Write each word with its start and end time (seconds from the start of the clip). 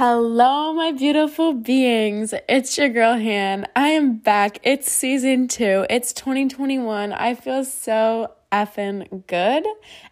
Hello, 0.00 0.72
my 0.74 0.92
beautiful 0.92 1.52
beings. 1.52 2.32
It's 2.48 2.78
your 2.78 2.88
girl, 2.88 3.18
Han. 3.18 3.66
I 3.74 3.88
am 3.88 4.18
back. 4.18 4.60
It's 4.62 4.92
season 4.92 5.48
two. 5.48 5.86
It's 5.90 6.12
2021. 6.12 7.12
I 7.12 7.34
feel 7.34 7.64
so 7.64 8.30
effing 8.52 9.26
good. 9.26 9.66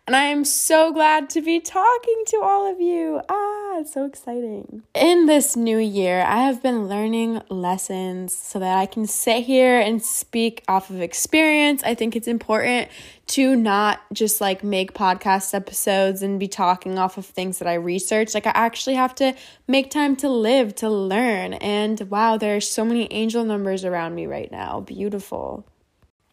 And 0.08 0.16
I 0.16 0.24
am 0.24 0.44
so 0.44 0.92
glad 0.92 1.30
to 1.30 1.40
be 1.40 1.60
talking 1.60 2.24
to 2.26 2.40
all 2.42 2.68
of 2.68 2.80
you. 2.80 3.20
Ah, 3.28 3.65
it's 3.78 3.92
so 3.92 4.04
exciting. 4.04 4.82
In 4.94 5.26
this 5.26 5.56
new 5.56 5.78
year, 5.78 6.22
I 6.22 6.44
have 6.44 6.62
been 6.62 6.88
learning 6.88 7.42
lessons 7.48 8.34
so 8.34 8.58
that 8.58 8.78
I 8.78 8.86
can 8.86 9.06
sit 9.06 9.44
here 9.44 9.78
and 9.78 10.02
speak 10.02 10.62
off 10.68 10.90
of 10.90 11.00
experience. 11.00 11.82
I 11.82 11.94
think 11.94 12.16
it's 12.16 12.28
important 12.28 12.88
to 13.28 13.56
not 13.56 14.00
just 14.12 14.40
like 14.40 14.62
make 14.62 14.94
podcast 14.94 15.52
episodes 15.54 16.22
and 16.22 16.40
be 16.40 16.48
talking 16.48 16.98
off 16.98 17.18
of 17.18 17.26
things 17.26 17.58
that 17.58 17.68
I 17.68 17.74
research. 17.74 18.34
Like, 18.34 18.46
I 18.46 18.52
actually 18.54 18.96
have 18.96 19.14
to 19.16 19.34
make 19.66 19.90
time 19.90 20.16
to 20.16 20.28
live, 20.28 20.74
to 20.76 20.88
learn. 20.88 21.54
And 21.54 22.00
wow, 22.10 22.36
there 22.36 22.56
are 22.56 22.60
so 22.60 22.84
many 22.84 23.12
angel 23.12 23.44
numbers 23.44 23.84
around 23.84 24.14
me 24.14 24.26
right 24.26 24.50
now. 24.50 24.80
Beautiful. 24.80 25.66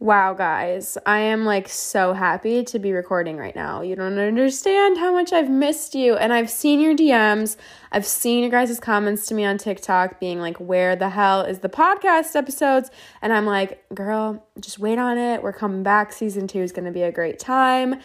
Wow, 0.04 0.34
guys, 0.34 0.98
I 1.06 1.20
am 1.20 1.46
like 1.46 1.70
so 1.70 2.12
happy 2.12 2.66
to 2.66 2.78
be 2.78 2.92
recording 2.92 3.38
right 3.38 3.56
now. 3.56 3.82
You 3.82 3.96
don't 3.96 4.20
understand 4.20 4.98
how 4.98 5.14
much 5.14 5.32
I've 5.32 5.50
missed 5.50 5.96
you. 5.96 6.18
And 6.18 6.34
I've 6.34 6.50
seen 6.50 6.82
your 6.82 6.94
DMs. 6.94 7.56
I've 7.90 8.06
seen 8.06 8.42
your 8.42 8.50
guys' 8.50 8.82
comments 8.82 9.26
to 9.28 9.34
me 9.34 9.46
on 9.46 9.58
TikTok 9.58 10.20
being 10.20 10.42
like, 10.42 10.58
where 10.58 10.98
the 10.98 11.08
hell 11.08 11.44
is 11.44 11.60
the 11.60 11.70
podcast 11.70 12.36
episodes? 12.36 12.92
And 13.22 13.32
I'm 13.32 13.46
like, 13.46 13.82
girl, 13.96 14.46
just 14.60 14.78
wait 14.78 15.00
on 15.00 15.18
it. 15.18 15.42
We're 15.42 15.54
coming 15.54 15.84
back. 15.84 16.12
Season 16.12 16.50
two 16.50 16.60
is 16.60 16.74
going 16.74 16.84
to 16.84 16.92
be 16.92 17.04
a 17.04 17.12
great 17.14 17.40
time. 17.40 18.02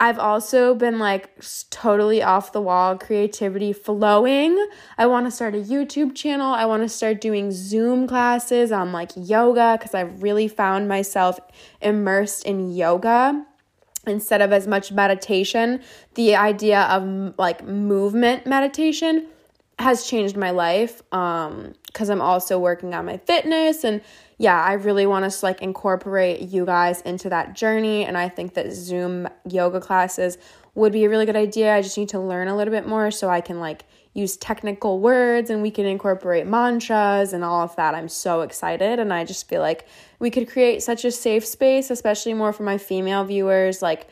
I've 0.00 0.18
also 0.18 0.74
been 0.74 0.98
like 0.98 1.30
totally 1.70 2.22
off 2.22 2.52
the 2.52 2.60
wall 2.60 2.98
creativity 2.98 3.72
flowing. 3.72 4.66
I 4.98 5.06
want 5.06 5.26
to 5.26 5.30
start 5.30 5.54
a 5.54 5.58
YouTube 5.58 6.16
channel. 6.16 6.52
I 6.52 6.64
want 6.64 6.82
to 6.82 6.88
start 6.88 7.20
doing 7.20 7.52
Zoom 7.52 8.08
classes 8.08 8.72
on 8.72 8.90
like 8.90 9.12
yoga 9.14 9.76
because 9.78 9.94
I've 9.94 10.22
really 10.22 10.48
found 10.48 10.88
myself 10.88 11.38
immersed 11.80 12.44
in 12.44 12.74
yoga 12.74 13.46
instead 14.06 14.42
of 14.42 14.52
as 14.52 14.66
much 14.66 14.90
meditation. 14.90 15.80
The 16.14 16.34
idea 16.34 16.80
of 16.82 17.38
like 17.38 17.64
movement 17.64 18.44
meditation 18.44 19.28
has 19.78 20.06
changed 20.06 20.36
my 20.36 20.50
life 20.50 21.02
um 21.12 21.72
because 21.86 22.08
I'm 22.08 22.20
also 22.20 22.58
working 22.58 22.94
on 22.94 23.04
my 23.04 23.18
fitness 23.18 23.84
and 23.84 24.00
yeah, 24.42 24.60
I 24.60 24.72
really 24.72 25.06
want 25.06 25.24
us 25.24 25.38
to 25.38 25.46
like 25.46 25.62
incorporate 25.62 26.40
you 26.40 26.66
guys 26.66 27.00
into 27.02 27.28
that 27.28 27.54
journey. 27.54 28.04
And 28.04 28.18
I 28.18 28.28
think 28.28 28.54
that 28.54 28.72
Zoom 28.72 29.28
yoga 29.48 29.80
classes 29.80 30.36
would 30.74 30.92
be 30.92 31.04
a 31.04 31.08
really 31.08 31.26
good 31.26 31.36
idea. 31.36 31.72
I 31.72 31.80
just 31.80 31.96
need 31.96 32.08
to 32.08 32.18
learn 32.18 32.48
a 32.48 32.56
little 32.56 32.72
bit 32.72 32.88
more 32.88 33.12
so 33.12 33.30
I 33.30 33.40
can 33.40 33.60
like 33.60 33.84
use 34.14 34.36
technical 34.36 34.98
words 34.98 35.48
and 35.48 35.62
we 35.62 35.70
can 35.70 35.86
incorporate 35.86 36.44
mantras 36.44 37.32
and 37.32 37.44
all 37.44 37.62
of 37.62 37.76
that. 37.76 37.94
I'm 37.94 38.08
so 38.08 38.40
excited. 38.40 38.98
And 38.98 39.12
I 39.12 39.24
just 39.24 39.48
feel 39.48 39.60
like 39.60 39.86
we 40.18 40.28
could 40.28 40.50
create 40.50 40.82
such 40.82 41.04
a 41.04 41.12
safe 41.12 41.46
space, 41.46 41.88
especially 41.88 42.34
more 42.34 42.52
for 42.52 42.64
my 42.64 42.78
female 42.78 43.22
viewers. 43.22 43.80
Like, 43.80 44.08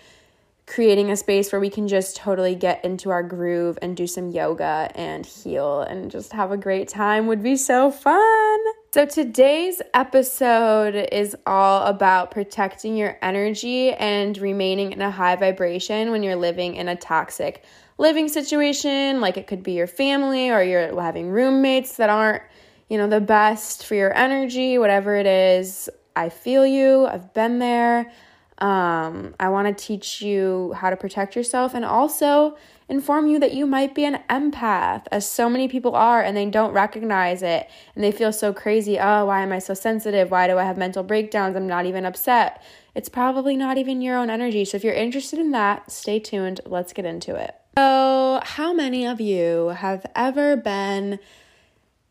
creating 0.67 1.11
a 1.11 1.17
space 1.17 1.51
where 1.51 1.61
we 1.61 1.69
can 1.69 1.89
just 1.89 2.15
totally 2.15 2.55
get 2.55 2.85
into 2.85 3.11
our 3.11 3.25
groove 3.25 3.77
and 3.83 3.97
do 3.97 4.07
some 4.07 4.31
yoga 4.31 4.89
and 4.95 5.27
heal 5.27 5.81
and 5.81 6.13
just 6.13 6.33
have 6.33 6.53
a 6.53 6.57
great 6.57 6.87
time 6.87 7.27
would 7.27 7.43
be 7.43 7.57
so 7.57 7.91
fun. 7.91 8.61
So, 8.93 9.07
today's 9.07 9.81
episode 9.95 10.97
is 11.13 11.37
all 11.47 11.87
about 11.87 12.33
protecting 12.33 12.97
your 12.97 13.17
energy 13.23 13.93
and 13.93 14.37
remaining 14.37 14.91
in 14.91 15.01
a 15.01 15.13
high 15.13 15.37
vibration 15.37 16.11
when 16.11 16.25
you're 16.25 16.35
living 16.35 16.75
in 16.75 16.89
a 16.89 16.97
toxic 16.97 17.63
living 17.99 18.27
situation. 18.27 19.21
Like 19.21 19.37
it 19.37 19.47
could 19.47 19.63
be 19.63 19.75
your 19.75 19.87
family 19.87 20.51
or 20.51 20.61
you're 20.65 21.01
having 21.01 21.31
roommates 21.31 21.99
that 21.99 22.11
aren't, 22.11 22.43
you 22.89 22.99
know, 22.99 23.07
the 23.07 23.21
best 23.21 23.87
for 23.87 23.95
your 23.95 24.13
energy, 24.13 24.77
whatever 24.77 25.15
it 25.15 25.27
is. 25.27 25.89
I 26.17 26.29
feel 26.29 26.67
you, 26.67 27.07
I've 27.07 27.33
been 27.33 27.61
there. 27.61 28.11
Um, 28.59 29.37
I 29.39 29.51
want 29.51 29.69
to 29.69 29.85
teach 29.85 30.21
you 30.21 30.75
how 30.77 30.91
to 30.91 30.97
protect 30.97 31.37
yourself 31.37 31.75
and 31.75 31.85
also 31.85 32.57
inform 32.91 33.29
you 33.29 33.39
that 33.39 33.55
you 33.55 33.67
might 33.67 33.95
be 33.95 34.05
an 34.05 34.19
empath, 34.29 35.07
as 35.13 35.27
so 35.27 35.49
many 35.49 35.69
people 35.69 35.95
are, 35.95 36.21
and 36.21 36.37
they 36.37 36.45
don't 36.47 36.73
recognize 36.73 37.43
it. 37.43 37.71
And 37.95 38.03
they 38.03 38.11
feel 38.11 38.33
so 38.33 38.53
crazy. 38.53 38.99
Oh, 38.99 39.27
why 39.27 39.43
am 39.43 39.53
I 39.53 39.61
so 39.61 39.75
sensitive? 39.75 40.31
Why 40.31 40.49
do 40.49 40.59
I 40.59 40.65
have 40.65 40.77
mental 40.77 41.05
breakdowns? 41.05 41.57
I'm 41.57 41.69
not 41.69 41.87
even 41.87 42.05
upset. 42.05 42.63
It's 42.95 43.09
probably 43.09 43.57
not 43.57 43.79
even 43.79 44.03
your 44.03 44.19
own 44.19 44.29
energy. 44.29 44.65
So 44.65 44.77
if 44.77 44.85
you're 44.85 44.93
interested 44.93 45.39
in 45.39 45.53
that, 45.53 45.91
stay 45.91 46.19
tuned. 46.19 46.61
Let's 46.67 46.93
get 46.93 47.05
into 47.05 47.37
it. 47.37 47.55
So, 47.79 48.41
how 48.43 48.73
many 48.73 49.07
of 49.07 49.21
you 49.21 49.69
have 49.69 50.05
ever 50.17 50.57
been 50.57 51.21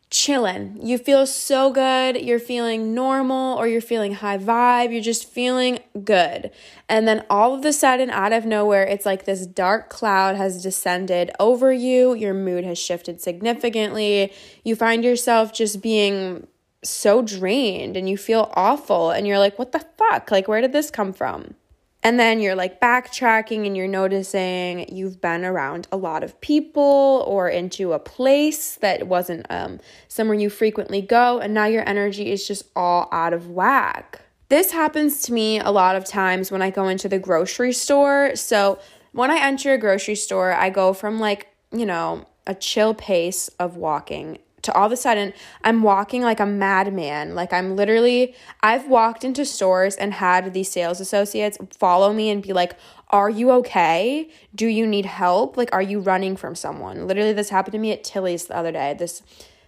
chilling. 0.10 0.80
You 0.82 0.98
feel 0.98 1.28
so 1.28 1.72
good. 1.72 2.20
You're 2.22 2.40
feeling 2.40 2.96
normal 2.96 3.58
or 3.58 3.68
you're 3.68 3.80
feeling 3.80 4.14
high 4.14 4.40
vibe. 4.40 4.92
You're 4.92 5.02
just 5.02 5.30
feeling 5.30 5.80
good. 6.04 6.50
And 6.88 7.08
then 7.08 7.26
all 7.30 7.54
of 7.54 7.64
a 7.64 7.72
sudden, 7.72 8.10
out 8.10 8.34
of 8.34 8.46
nowhere, 8.46 8.84
it's 8.84 9.06
like 9.06 9.26
this 9.26 9.46
dark 9.46 9.90
cloud 9.90 10.36
has 10.36 10.64
descended 10.64 11.32
over 11.40 11.72
you. 11.72 12.16
Your 12.16 12.34
mood 12.34 12.64
has 12.64 12.80
shifted 12.80 13.22
significantly. 13.22 14.34
You 14.64 14.76
find 14.76 15.04
yourself 15.04 15.54
just 15.54 15.82
being 15.82 16.48
so 16.84 17.22
drained 17.22 17.96
and 17.96 18.10
you 18.10 18.18
feel 18.18 18.52
awful. 18.56 19.12
And 19.12 19.28
you're 19.28 19.40
like, 19.40 19.60
what 19.60 19.74
the 19.74 19.86
fuck? 19.98 20.32
Like, 20.32 20.48
where 20.48 20.62
did 20.62 20.74
this 20.74 20.90
come 20.90 21.14
from? 21.14 21.54
And 22.02 22.18
then 22.18 22.40
you're 22.40 22.56
like 22.56 22.80
backtracking 22.80 23.66
and 23.66 23.76
you're 23.76 23.88
noticing 23.88 24.94
you've 24.94 25.20
been 25.20 25.44
around 25.44 25.88
a 25.92 25.98
lot 25.98 26.24
of 26.24 26.40
people 26.40 27.26
or 27.28 27.50
into 27.50 27.92
a 27.92 28.00
place 28.00 28.76
that 28.76 29.08
wasn't 29.08 29.46
um, 29.50 29.80
somewhere 30.08 30.38
you 30.38 30.50
frequently 30.50 31.02
go, 31.02 31.40
and 31.40 31.54
now 31.54 31.66
your 31.66 31.88
energy 31.88 32.32
is 32.32 32.48
just 32.48 32.64
all 32.76 33.10
out 33.12 33.34
of 33.34 33.50
whack. 33.50 34.22
This 34.48 34.72
happens 34.72 35.22
to 35.24 35.34
me 35.34 35.60
a 35.60 35.70
lot 35.72 35.96
of 35.96 36.06
times 36.06 36.52
when 36.52 36.62
I 36.62 36.70
go 36.70 36.88
into 36.88 37.10
the 37.10 37.20
grocery 37.20 37.74
store. 37.74 38.36
So, 38.36 38.80
when 39.12 39.32
I 39.32 39.40
enter 39.40 39.74
a 39.74 39.78
grocery 39.78 40.16
store, 40.16 40.54
I 40.54 40.70
go 40.70 40.94
from 40.94 41.20
like, 41.20 41.48
you 41.72 41.86
know, 41.86 42.28
a 42.48 42.56
chill 42.56 42.94
pace 42.94 43.48
of 43.60 43.76
walking 43.76 44.38
to 44.62 44.74
all 44.74 44.86
of 44.86 44.92
a 44.92 44.98
sudden 44.98 45.34
I'm 45.64 45.84
walking 45.84 46.22
like 46.22 46.40
a 46.40 46.46
madman. 46.46 47.36
Like 47.36 47.54
I'm 47.54 47.76
literally 47.76 48.36
I've 48.62 48.88
walked 48.88 49.24
into 49.24 49.46
stores 49.46 49.96
and 49.96 50.14
had 50.14 50.54
these 50.54 50.72
sales 50.72 51.00
associates 51.00 51.58
follow 51.78 52.14
me 52.14 52.30
and 52.30 52.42
be 52.42 52.54
like, 52.54 52.76
"Are 53.10 53.30
you 53.30 53.52
okay? 53.52 54.30
Do 54.54 54.68
you 54.68 54.86
need 54.86 55.06
help? 55.06 55.58
Like 55.58 55.70
are 55.74 55.82
you 55.82 56.00
running 56.00 56.36
from 56.36 56.56
someone?" 56.56 57.08
Literally 57.08 57.34
this 57.34 57.50
happened 57.50 57.74
to 57.74 57.80
me 57.80 57.92
at 57.92 58.04
Tilly's 58.04 58.48
the 58.48 58.58
other 58.58 58.72
day. 58.72 58.96
This 58.98 59.22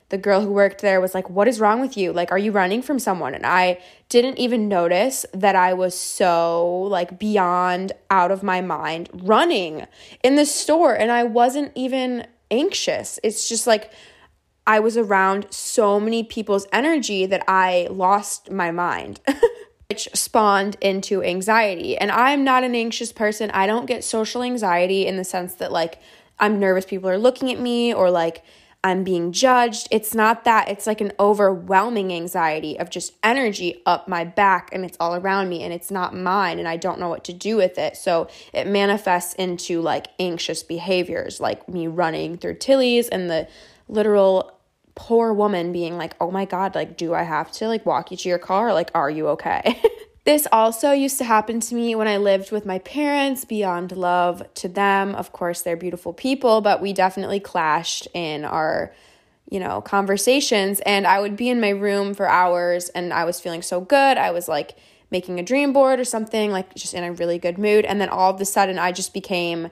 the 0.10 0.18
girl 0.18 0.42
who 0.42 0.52
worked 0.52 0.82
there 0.82 1.00
was 1.00 1.16
like, 1.16 1.30
"What 1.30 1.48
is 1.48 1.60
wrong 1.60 1.80
with 1.80 1.98
you? 1.98 2.12
Like 2.12 2.32
are 2.32 2.38
you 2.38 2.52
running 2.52 2.82
from 2.82 3.00
someone?" 3.00 3.34
And 3.34 3.46
I 3.46 3.80
didn't 4.10 4.38
even 4.38 4.68
notice 4.68 5.26
that 5.34 5.56
I 5.56 5.74
was 5.74 5.98
so 5.98 6.84
like 6.84 7.18
beyond 7.18 7.94
out 8.10 8.30
of 8.30 8.44
my 8.44 8.60
mind 8.62 9.10
running 9.14 9.88
in 10.22 10.36
the 10.36 10.46
store 10.46 10.94
and 10.94 11.12
I 11.12 11.24
wasn't 11.24 11.72
even 11.76 12.28
anxious. 12.52 13.20
It's 13.24 13.48
just 13.48 13.66
like 13.66 13.92
I 14.66 14.80
was 14.80 14.98
around 14.98 15.48
so 15.50 16.00
many 16.00 16.24
people's 16.24 16.68
energy 16.72 17.26
that 17.26 17.44
I 17.48 17.88
lost 17.90 18.52
my 18.52 18.72
mind. 18.72 19.20
which 19.92 20.08
spawned 20.14 20.78
into 20.80 21.22
anxiety. 21.22 21.98
And 21.98 22.12
I'm 22.12 22.46
not 22.46 22.64
an 22.64 22.76
anxious 22.76 23.12
person. 23.12 23.52
I 23.52 23.68
don't 23.68 23.88
get 23.88 24.06
social 24.06 24.42
anxiety 24.42 25.06
in 25.06 25.18
the 25.18 25.26
sense 25.26 25.56
that 25.56 25.70
like 25.70 26.00
I'm 26.40 26.62
nervous 26.62 26.86
people 26.86 27.10
are 27.10 27.18
looking 27.18 27.52
at 27.52 27.60
me 27.60 27.94
or 27.94 28.10
like 28.10 28.42
I'm 28.86 29.04
being 29.04 29.34
judged. 29.34 29.90
It's 29.92 30.16
not 30.16 30.46
that. 30.46 30.70
It's 30.70 30.88
like 30.88 31.02
an 31.02 31.12
overwhelming 31.20 32.14
anxiety 32.14 32.80
of 32.80 32.90
just 32.90 33.14
energy 33.22 33.82
up 33.86 34.08
my 34.08 34.24
back 34.24 34.70
and 34.72 34.86
it's 34.86 34.96
all 34.98 35.14
around 35.14 35.50
me 35.50 35.62
and 35.62 35.74
it's 35.74 35.92
not 35.92 36.16
mine 36.16 36.58
and 36.58 36.70
I 36.70 36.78
don't 36.78 36.98
know 36.98 37.10
what 37.10 37.26
to 37.26 37.34
do 37.34 37.58
with 37.58 37.78
it. 37.78 37.98
So 37.98 38.30
it 38.54 38.68
manifests 38.68 39.34
into 39.36 39.82
like 39.82 40.08
anxious 40.20 40.64
behaviors, 40.64 41.42
like 41.42 41.68
me 41.68 41.88
running 41.88 42.38
through 42.38 42.56
Tilly's 42.56 43.10
and 43.10 43.30
the 43.30 43.48
literal 43.92 44.58
poor 44.96 45.34
woman 45.34 45.72
being 45.72 45.98
like, 45.98 46.16
"Oh 46.20 46.32
my 46.32 46.46
god, 46.46 46.74
like 46.74 46.98
do 46.98 47.14
I 47.14 47.24
have 47.24 47.52
to 47.54 47.68
like 47.68 47.86
walk 47.86 48.10
you 48.10 48.18
to 48.18 48.30
your 48.30 48.40
car? 48.40 48.74
Like 48.74 48.90
are 48.96 49.10
you 49.10 49.28
okay?" 49.30 49.80
this 50.26 50.48
also 50.52 50.92
used 50.92 51.20
to 51.20 51.24
happen 51.24 51.60
to 51.60 51.76
me 51.76 51.94
when 51.94 52.08
I 52.08 52.18
lived 52.18 52.52
with 52.52 52.66
my 52.66 52.80
parents, 52.80 53.46
beyond 53.46 53.92
love 53.92 54.42
to 54.56 54.68
them. 54.68 55.14
Of 55.14 55.32
course, 55.32 55.62
they're 55.62 55.78
beautiful 55.78 56.14
people, 56.14 56.62
but 56.62 56.82
we 56.82 56.94
definitely 56.94 57.40
clashed 57.40 58.08
in 58.14 58.46
our 58.46 58.92
you 59.52 59.60
know, 59.60 59.82
conversations 59.82 60.80
and 60.86 61.06
I 61.06 61.20
would 61.20 61.36
be 61.36 61.50
in 61.50 61.60
my 61.60 61.70
room 61.70 62.14
for 62.14 62.28
hours 62.28 62.88
and 62.90 63.14
I 63.14 63.26
was 63.26 63.42
feeling 63.42 63.62
so 63.62 63.82
good. 63.82 64.18
I 64.18 64.32
was 64.32 64.48
like 64.48 64.78
making 65.12 65.40
a 65.40 65.44
dream 65.44 65.74
board 65.74 66.00
or 66.00 66.06
something, 66.06 66.52
like 66.52 66.74
just 66.74 66.94
in 66.94 67.04
a 67.04 67.12
really 67.12 67.38
good 67.38 67.58
mood. 67.58 67.84
And 67.84 68.00
then 68.00 68.08
all 68.08 68.34
of 68.34 68.40
a 68.40 68.46
sudden 68.46 68.80
I 68.80 68.94
just 68.94 69.14
became 69.14 69.70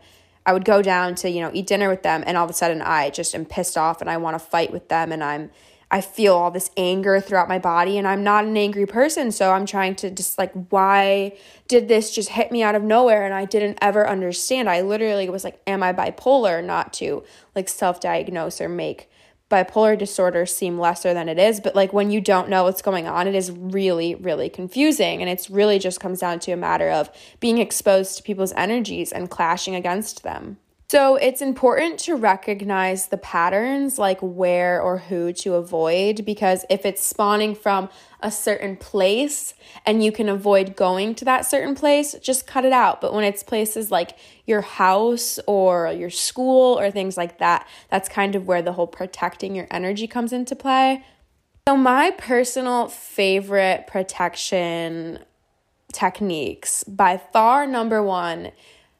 I 0.50 0.52
would 0.52 0.66
go 0.66 0.82
down 0.82 1.14
to, 1.16 1.30
you 1.30 1.42
know, 1.42 1.52
eat 1.54 1.68
dinner 1.68 1.90
with 1.90 2.02
them 2.02 2.24
and 2.26 2.36
all 2.36 2.44
of 2.44 2.50
a 2.50 2.54
sudden 2.54 2.82
I 2.82 3.12
just 3.12 3.36
am 3.36 3.46
pissed 3.46 3.78
off 3.78 4.02
and 4.02 4.10
I 4.10 4.18
want 4.18 4.34
to 4.34 4.40
fight 4.40 4.74
with 4.74 4.90
them 4.90 5.12
and 5.12 5.24
I'm 5.24 5.52
I 5.92 6.02
feel 6.02 6.34
all 6.34 6.50
this 6.50 6.72
anger 6.76 7.20
throughout 7.20 7.48
my 7.48 7.60
body 7.60 8.00
and 8.00 8.08
I'm 8.08 8.24
not 8.24 8.46
an 8.46 8.58
angry 8.58 8.88
person. 8.88 9.32
So 9.32 9.52
I'm 9.52 9.68
trying 9.68 9.94
to 9.98 10.10
just 10.10 10.40
like, 10.40 10.52
why 10.70 11.38
did 11.68 11.88
this 11.88 12.10
just 12.10 12.30
hit 12.30 12.52
me 12.52 12.64
out 12.64 12.74
of 12.74 12.82
nowhere? 12.82 13.26
And 13.26 13.34
I 13.34 13.46
didn't 13.46 13.78
ever 13.80 14.10
understand. 14.10 14.72
I 14.72 14.82
literally 14.82 15.30
was 15.30 15.44
like, 15.44 15.62
am 15.68 15.84
I 15.84 15.94
bipolar? 15.94 16.64
Not 16.64 16.94
to 16.94 17.24
like 17.56 17.70
self 17.70 18.00
diagnose 18.00 18.60
or 18.60 18.70
make 18.70 19.08
bipolar 19.50 19.98
disorder 19.98 20.46
seem 20.46 20.80
lesser 20.80 21.14
than 21.14 21.28
it 21.28 21.40
is. 21.40 21.60
But 21.60 21.76
like 21.76 21.92
when 21.92 22.12
you 22.12 22.22
don't 22.22 22.50
know 22.50 22.64
what's 22.64 22.82
going 22.82 23.08
on, 23.08 23.28
it 23.28 23.36
is 23.36 23.52
really, 23.52 24.16
really 24.16 24.50
confusing. 24.50 25.22
And 25.22 25.30
it's 25.30 25.50
really 25.50 25.80
just 25.80 26.00
comes 26.00 26.20
down 26.20 26.40
to 26.42 26.52
a 26.52 26.58
matter 26.58 26.90
of 26.90 27.10
being 27.40 27.58
exposed 27.58 28.18
to 28.18 28.24
people's 28.24 28.54
energies 28.54 29.12
and 29.12 29.30
clashing 29.30 29.76
against 29.76 30.24
them. 30.24 30.58
So 30.90 31.18
it's 31.18 31.40
important 31.40 32.00
to 32.00 32.16
recognize 32.16 33.08
the 33.10 33.18
patterns, 33.18 34.00
like 34.00 34.18
where 34.22 34.82
or 34.82 34.98
who 34.98 35.32
to 35.34 35.54
avoid, 35.54 36.26
because 36.26 36.66
if 36.68 36.84
it's 36.84 37.06
spawning 37.06 37.54
from 37.54 37.90
a 38.22 38.32
certain 38.32 38.76
place 38.76 39.54
and 39.86 40.04
you 40.04 40.12
can 40.12 40.28
avoid 40.28 40.76
going 40.76 41.14
to 41.16 41.26
that 41.26 41.46
certain 41.46 41.76
place, 41.76 42.16
just 42.24 42.48
cut 42.48 42.66
it 42.66 42.74
out. 42.74 43.02
But 43.02 43.14
when 43.14 43.24
it's 43.24 43.44
places 43.44 43.92
like 43.92 44.18
your 44.48 44.62
house 44.62 45.40
or 45.46 45.92
your 45.92 46.10
school 46.10 46.80
or 46.80 46.90
things 46.90 47.18
like 47.18 47.38
that, 47.38 47.68
that's 47.92 48.10
kind 48.10 48.34
of 48.34 48.48
where 48.48 48.64
the 48.64 48.74
whole 48.74 48.88
protecting 48.88 49.54
your 49.54 49.68
energy 49.70 50.08
comes 50.08 50.34
into 50.34 50.56
play. 50.56 51.06
So, 51.68 51.78
my 51.78 52.10
personal 52.18 52.88
favorite 52.88 53.86
protection 53.86 55.20
techniques, 55.94 56.84
by 56.86 57.18
far 57.18 57.68
number 57.68 58.02
one, 58.02 58.52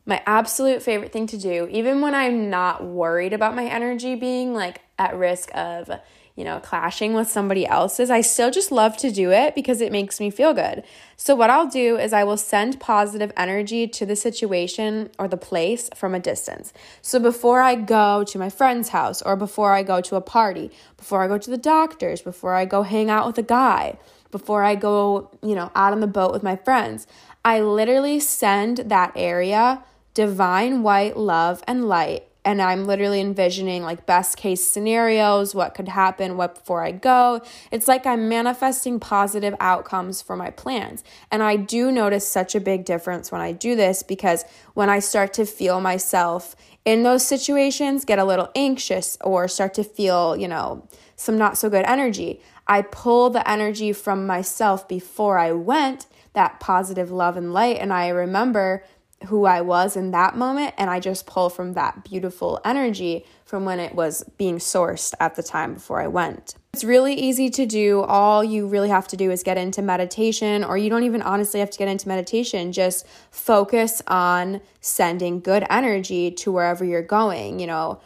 my 0.10 0.22
absolute 0.26 0.82
favorite 0.82 1.14
thing 1.14 1.28
to 1.28 1.38
do, 1.38 1.68
even 1.70 2.02
when 2.02 2.16
I'm 2.16 2.50
not 2.50 2.84
worried 2.84 3.32
about 3.32 3.56
my 3.56 3.66
energy 3.66 4.16
being 4.16 4.56
like 4.56 4.82
at 4.98 5.16
risk 5.16 5.52
of, 5.54 5.92
you 6.36 6.44
know, 6.44 6.60
clashing 6.60 7.14
with 7.14 7.30
somebody 7.30 7.68
else's, 7.68 8.10
I 8.10 8.22
still 8.22 8.50
just 8.50 8.72
love 8.72 8.98
to 8.98 9.12
do 9.12 9.32
it 9.32 9.54
because 9.54 9.82
it 9.82 9.92
makes 9.92 10.20
me 10.20 10.32
feel 10.32 10.56
good. 10.56 10.84
So, 11.16 11.36
what 11.36 11.52
I'll 11.52 11.70
do 11.70 11.98
is 11.98 12.12
I 12.12 12.24
will 12.24 12.38
send 12.38 12.80
positive 12.80 13.32
energy 13.38 13.88
to 13.88 14.06
the 14.06 14.16
situation 14.16 15.12
or 15.20 15.28
the 15.28 15.38
place 15.38 15.92
from 15.94 16.16
a 16.16 16.20
distance. 16.20 16.74
So, 17.04 17.20
before 17.20 17.62
I 17.62 17.76
go 17.76 18.24
to 18.24 18.40
my 18.40 18.50
friend's 18.50 18.90
house 18.90 19.22
or 19.22 19.36
before 19.36 19.74
I 19.74 19.84
go 19.84 20.02
to 20.02 20.16
a 20.16 20.22
party, 20.22 20.72
before 20.98 21.22
I 21.22 21.28
go 21.28 21.38
to 21.38 21.52
the 21.52 21.58
doctor's, 21.58 22.24
before 22.24 22.56
I 22.56 22.66
go 22.66 22.82
hang 22.82 23.12
out 23.12 23.28
with 23.28 23.38
a 23.38 23.44
guy, 23.44 24.00
before 24.32 24.64
I 24.64 24.74
go, 24.74 25.30
you 25.44 25.54
know, 25.54 25.72
out 25.76 25.94
on 25.94 26.00
the 26.00 26.08
boat 26.08 26.32
with 26.32 26.42
my 26.42 26.56
friends, 26.56 27.06
I 27.46 27.62
literally 27.62 28.20
send 28.20 28.78
that 28.78 29.12
area 29.16 29.84
divine 30.20 30.84
white 30.84 31.16
love 31.16 31.64
and 31.66 31.88
light 31.88 32.26
and 32.44 32.62
I'm 32.62 32.86
literally 32.86 33.22
envisioning 33.22 33.84
like 33.84 34.06
best 34.06 34.36
case 34.36 34.62
scenarios, 34.62 35.56
what 35.56 35.74
could 35.74 35.88
happen, 35.88 36.36
what 36.36 36.56
before 36.56 36.84
I 36.84 36.92
go. 36.92 37.40
It's 37.72 37.88
like 37.88 38.06
I'm 38.06 38.28
manifesting 38.28 39.00
positive 39.00 39.56
outcomes 39.62 40.22
for 40.22 40.36
my 40.36 40.50
plans. 40.50 41.06
And 41.32 41.42
I 41.42 41.56
do 41.56 41.90
notice 41.90 42.28
such 42.28 42.54
a 42.54 42.60
big 42.60 42.84
difference 42.84 43.32
when 43.32 43.40
I 43.40 43.54
do 43.54 43.78
this 43.78 44.04
because 44.04 44.44
when 44.74 44.90
I 44.90 45.00
start 45.00 45.32
to 45.36 45.46
feel 45.46 45.80
myself 45.80 46.54
in 46.84 47.04
those 47.04 47.26
situations 47.26 48.04
get 48.04 48.20
a 48.20 48.26
little 48.26 48.50
anxious 48.56 49.18
or 49.22 49.48
start 49.48 49.74
to 49.76 49.86
feel, 49.86 50.36
you 50.36 50.50
know, 50.50 50.86
some 51.16 51.38
not 51.38 51.58
so 51.58 51.70
good 51.70 51.86
energy, 51.86 52.42
I 52.68 52.82
pull 52.82 53.30
the 53.30 53.50
energy 53.50 53.94
from 53.94 54.28
myself 54.28 54.86
before 54.86 55.40
I 55.40 55.54
went, 55.54 56.08
that 56.34 56.60
positive 56.60 57.10
love 57.10 57.38
and 57.38 57.54
light. 57.54 57.78
And 57.78 57.94
I 57.94 58.10
remember 58.10 58.84
who 59.28 59.46
I 59.46 59.62
was 59.62 59.98
in 59.98 60.12
that 60.12 60.38
moment 60.38 60.74
and 60.78 60.90
I 60.90 61.00
just 61.00 61.26
pull 61.26 61.50
from 61.50 61.74
that 61.74 62.04
beautiful 62.04 62.60
energy 62.64 63.26
from 63.46 63.66
when 63.66 63.80
it 63.80 63.94
was 63.94 64.24
being 64.38 64.58
sourced 64.58 65.14
at 65.20 65.36
the 65.36 65.44
time 65.44 65.74
before 65.74 66.02
I 66.02 66.08
went. 66.08 66.56
It's 66.74 66.84
really 66.84 67.16
easy 67.16 67.50
to 67.50 67.66
do. 67.66 68.02
All 68.02 68.44
you 68.44 68.68
really 68.68 68.90
have 68.90 69.08
to 69.10 69.18
do 69.18 69.32
is 69.32 69.42
get 69.42 69.58
into 69.58 69.82
meditation, 69.82 70.64
or 70.64 70.78
you 70.78 70.90
don't 70.90 71.04
even 71.04 71.22
honestly 71.22 71.60
have 71.60 71.72
to 71.72 71.78
get 71.78 71.88
into 71.88 72.08
meditation. 72.08 72.72
Just 72.72 73.08
focus 73.32 74.02
on 74.08 74.62
sending 74.80 75.40
good 75.40 75.66
energy 75.70 76.32
to 76.32 76.52
wherever 76.52 76.86
you're 76.86 77.02
going. 77.02 77.60
You 77.60 77.68
know, 77.68 78.02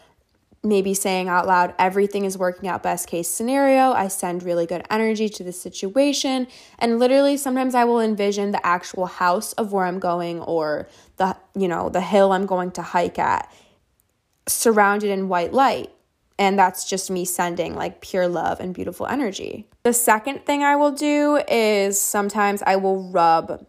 maybe 0.63 0.93
saying 0.93 1.27
out 1.27 1.45
loud, 1.45 1.73
everything 1.77 2.23
is 2.23 2.37
working 2.37 2.69
out 2.69 2.81
best 2.81 3.07
case 3.07 3.27
scenario. 3.27 3.91
I 3.91 4.07
send 4.07 4.43
really 4.43 4.65
good 4.65 4.85
energy 4.89 5.27
to 5.29 5.43
the 5.43 5.51
situation. 5.51 6.47
And 6.79 6.99
literally, 6.99 7.35
sometimes 7.35 7.75
I 7.75 7.83
will 7.83 7.99
envision 7.99 8.51
the 8.51 8.65
actual 8.65 9.07
house 9.07 9.53
of 9.53 9.73
where 9.73 9.85
I'm 9.85 9.99
going 9.99 10.39
or 10.39 10.87
the, 11.17 11.35
you 11.53 11.67
know, 11.67 11.89
the 11.89 12.01
hill 12.01 12.31
I'm 12.31 12.45
going 12.45 12.71
to 12.71 12.81
hike 12.81 13.19
at 13.19 13.53
surrounded 14.47 15.09
in 15.09 15.27
white 15.27 15.53
light. 15.53 15.91
And 16.39 16.57
that's 16.57 16.89
just 16.89 17.11
me 17.11 17.25
sending 17.25 17.75
like 17.75 18.01
pure 18.01 18.27
love 18.27 18.59
and 18.59 18.73
beautiful 18.73 19.05
energy. 19.05 19.67
The 19.83 19.93
second 19.93 20.45
thing 20.45 20.63
I 20.63 20.75
will 20.75 20.91
do 20.91 21.41
is 21.47 21.99
sometimes 21.99 22.63
I 22.65 22.77
will 22.77 23.11
rub 23.11 23.65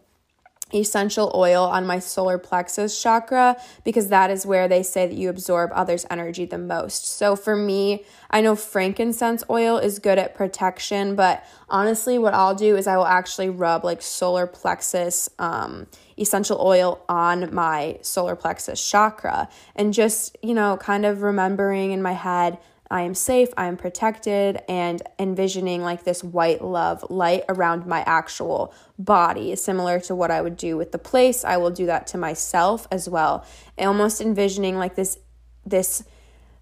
essential 0.75 1.31
oil 1.33 1.63
on 1.63 1.85
my 1.85 1.99
solar 1.99 2.37
plexus 2.37 3.01
chakra 3.01 3.55
because 3.83 4.09
that 4.09 4.29
is 4.29 4.45
where 4.45 4.67
they 4.67 4.83
say 4.83 5.07
that 5.07 5.15
you 5.15 5.29
absorb 5.29 5.71
others' 5.73 6.05
energy 6.09 6.45
the 6.45 6.57
most. 6.57 7.07
So 7.07 7.35
for 7.35 7.55
me, 7.55 8.03
I 8.29 8.41
know 8.41 8.55
frankincense 8.55 9.43
oil 9.49 9.77
is 9.77 9.99
good 9.99 10.17
at 10.17 10.35
protection, 10.35 11.15
but 11.15 11.43
honestly, 11.69 12.19
what 12.19 12.33
I'll 12.33 12.55
do 12.55 12.75
is 12.75 12.87
I 12.87 12.97
will 12.97 13.05
actually 13.05 13.49
rub 13.49 13.83
like 13.83 14.01
solar 14.01 14.47
plexus 14.47 15.29
um, 15.39 15.87
essential 16.17 16.59
oil 16.61 17.03
on 17.09 17.53
my 17.53 17.97
solar 18.01 18.35
plexus 18.35 18.85
chakra 18.87 19.49
and 19.75 19.93
just, 19.93 20.37
you 20.41 20.53
know, 20.53 20.77
kind 20.77 21.05
of 21.05 21.21
remembering 21.21 21.91
in 21.91 22.01
my 22.01 22.13
head 22.13 22.57
I 22.89 23.01
am 23.01 23.15
safe, 23.15 23.49
I 23.57 23.65
am 23.65 23.77
protected, 23.77 24.59
and 24.69 25.01
envisioning 25.17 25.81
like 25.81 26.03
this 26.03 26.23
white 26.23 26.63
love 26.63 27.03
light 27.09 27.43
around 27.49 27.85
my 27.85 28.03
actual 28.05 28.73
body, 28.99 29.55
similar 29.55 29.99
to 30.01 30.15
what 30.15 30.31
I 30.31 30.41
would 30.41 30.55
do 30.55 30.77
with 30.77 30.91
the 30.91 30.99
place. 30.99 31.43
I 31.43 31.57
will 31.57 31.71
do 31.71 31.87
that 31.87 32.07
to 32.07 32.17
myself 32.17 32.87
as 32.91 33.09
well. 33.09 33.45
And 33.77 33.87
almost 33.87 34.21
envisioning 34.21 34.77
like 34.77 34.95
this 34.95 35.17
this 35.65 36.03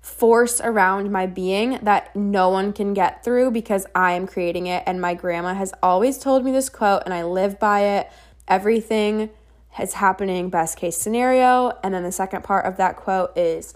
force 0.04 0.60
around 0.60 1.12
my 1.12 1.26
being 1.26 1.80
that 1.82 2.14
no 2.14 2.50
one 2.50 2.74
can 2.74 2.94
get 2.94 3.24
through 3.24 3.50
because 3.52 3.86
I 3.96 4.14
am 4.14 4.28
creating 4.28 4.68
it. 4.68 4.84
And 4.86 5.00
my 5.00 5.14
grandma 5.14 5.54
has 5.54 5.74
always 5.82 6.18
told 6.18 6.44
me 6.44 6.52
this 6.52 6.70
quote, 6.70 7.04
and 7.06 7.14
I 7.14 7.24
live 7.24 7.58
by 7.58 7.82
it. 7.82 8.12
Everything 8.48 9.30
is 9.82 9.94
happening 9.94 10.50
best 10.50 10.78
case 10.78 10.98
scenario. 10.98 11.78
And 11.84 11.94
then 11.94 12.04
the 12.04 12.12
second 12.12 12.44
part 12.44 12.66
of 12.66 12.78
that 12.78 12.98
quote 12.98 13.38
is 13.38 13.74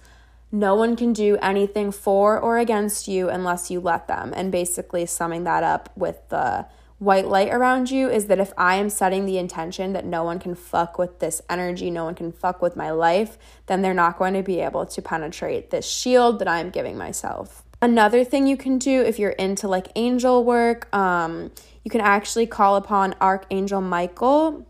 no 0.52 0.76
one 0.76 0.96
can 0.96 1.14
do 1.14 1.38
anything 1.42 1.92
for 1.92 2.40
or 2.40 2.58
against 2.58 3.08
you 3.08 3.30
unless 3.30 3.70
you 3.70 3.80
let 3.80 4.08
them. 4.08 4.34
And 4.36 4.52
basically, 4.52 5.06
summing 5.06 5.44
that 5.44 5.64
up 5.64 5.90
with 5.96 6.18
the 6.30 6.68
white 7.00 7.28
light 7.28 7.50
around 7.50 7.92
you 7.92 8.10
is 8.10 8.26
that 8.26 8.40
if 8.40 8.52
I 8.58 8.76
am 8.76 8.90
setting 8.90 9.26
the 9.26 9.38
intention 9.38 9.94
that 9.94 10.06
no 10.06 10.24
one 10.24 10.40
can 10.40 10.56
fuck 10.56 10.98
with 10.98 11.20
this 11.20 11.42
energy, 11.50 11.92
no 11.92 12.06
one 12.06 12.16
can 12.16 12.32
fuck 12.32 12.62
with 12.62 12.76
my 12.76 12.90
life, 12.92 13.38
then 13.68 13.82
they're 13.82 13.94
not 13.94 14.18
going 14.18 14.34
to 14.34 14.42
be 14.42 14.60
able 14.62 14.86
to 14.86 15.02
penetrate 15.02 15.70
this 15.70 15.88
shield 15.88 16.40
that 16.40 16.48
I'm 16.48 16.70
giving 16.70 16.98
myself. 16.98 17.64
Another 17.82 18.24
thing 18.24 18.48
you 18.48 18.58
can 18.58 18.80
do 18.80 19.02
if 19.02 19.20
you're 19.20 19.32
into 19.32 19.68
like 19.68 19.90
angel 19.96 20.44
work, 20.44 20.94
um, 20.96 21.52
you 21.84 21.92
can 21.92 22.02
actually 22.02 22.48
call 22.48 22.76
upon 22.76 23.14
Archangel 23.22 23.82
Michael. 23.82 24.66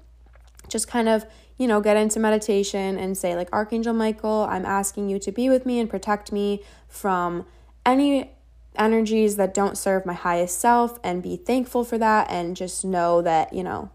Just 0.68 0.90
kind 0.90 1.08
of 1.08 1.26
you 1.58 1.68
know, 1.68 1.82
get 1.82 1.98
into 1.98 2.20
meditation 2.20 2.98
and 2.98 3.18
say, 3.18 3.36
like, 3.36 3.50
Archangel 3.52 3.94
Michael, 3.94 4.48
I'm 4.50 4.66
asking 4.66 5.10
you 5.10 5.20
to 5.20 5.32
be 5.32 5.50
with 5.50 5.66
me 5.66 5.80
and 5.80 5.90
protect 5.90 6.32
me 6.32 6.62
from 6.88 7.46
any 7.86 8.32
energies 8.76 9.38
that 9.38 9.54
don't 9.54 9.78
serve 9.78 10.06
my 10.06 10.14
highest 10.14 10.60
self 10.60 11.00
and 11.04 11.24
be 11.24 11.36
thankful 11.36 11.84
for 11.84 11.98
that 11.98 12.30
and 12.30 12.56
just 12.56 12.86
know 12.86 13.22
that, 13.22 13.54
you 13.54 13.64
know, 13.64 13.90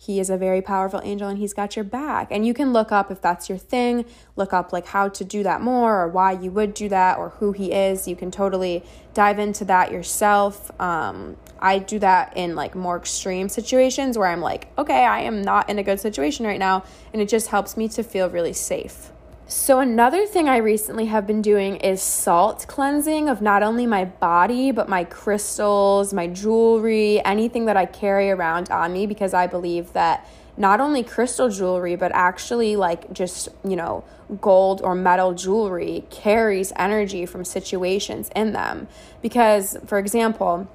he 0.00 0.20
is 0.20 0.30
a 0.30 0.36
very 0.36 0.62
powerful 0.62 1.00
angel 1.02 1.28
and 1.28 1.38
he's 1.38 1.52
got 1.52 1.74
your 1.74 1.84
back. 1.84 2.28
And 2.30 2.46
you 2.46 2.54
can 2.54 2.72
look 2.72 2.92
up 2.92 3.10
if 3.10 3.20
that's 3.20 3.48
your 3.48 3.58
thing, 3.58 4.04
look 4.36 4.52
up 4.52 4.72
like 4.72 4.86
how 4.86 5.08
to 5.08 5.24
do 5.24 5.42
that 5.42 5.60
more 5.60 6.00
or 6.00 6.06
why 6.06 6.32
you 6.32 6.52
would 6.52 6.72
do 6.72 6.88
that 6.88 7.18
or 7.18 7.30
who 7.30 7.50
he 7.50 7.72
is. 7.72 8.06
You 8.06 8.14
can 8.14 8.30
totally 8.30 8.84
dive 9.12 9.40
into 9.40 9.64
that 9.64 9.90
yourself. 9.90 10.70
Um, 10.80 11.36
I 11.60 11.78
do 11.78 11.98
that 11.98 12.36
in 12.36 12.54
like 12.54 12.74
more 12.74 12.96
extreme 12.96 13.48
situations 13.48 14.16
where 14.16 14.28
I'm 14.28 14.40
like, 14.40 14.68
okay, 14.78 15.04
I 15.04 15.20
am 15.20 15.42
not 15.42 15.68
in 15.68 15.78
a 15.78 15.82
good 15.82 16.00
situation 16.00 16.46
right 16.46 16.58
now. 16.58 16.84
And 17.12 17.20
it 17.20 17.28
just 17.28 17.48
helps 17.48 17.76
me 17.76 17.88
to 17.88 18.02
feel 18.02 18.28
really 18.30 18.52
safe. 18.52 19.10
So, 19.50 19.80
another 19.80 20.26
thing 20.26 20.46
I 20.46 20.58
recently 20.58 21.06
have 21.06 21.26
been 21.26 21.40
doing 21.40 21.76
is 21.76 22.02
salt 22.02 22.66
cleansing 22.68 23.30
of 23.30 23.40
not 23.40 23.62
only 23.62 23.86
my 23.86 24.04
body, 24.04 24.72
but 24.72 24.90
my 24.90 25.04
crystals, 25.04 26.12
my 26.12 26.26
jewelry, 26.26 27.24
anything 27.24 27.64
that 27.64 27.74
I 27.74 27.86
carry 27.86 28.30
around 28.30 28.70
on 28.70 28.92
me, 28.92 29.06
because 29.06 29.32
I 29.32 29.46
believe 29.46 29.94
that 29.94 30.28
not 30.58 30.80
only 30.80 31.02
crystal 31.02 31.48
jewelry, 31.48 31.96
but 31.96 32.12
actually 32.12 32.76
like 32.76 33.10
just, 33.10 33.48
you 33.64 33.74
know, 33.74 34.04
gold 34.40 34.82
or 34.82 34.94
metal 34.94 35.32
jewelry 35.32 36.04
carries 36.10 36.70
energy 36.76 37.24
from 37.24 37.42
situations 37.42 38.30
in 38.36 38.52
them. 38.52 38.86
Because, 39.22 39.78
for 39.86 39.98
example, 39.98 40.68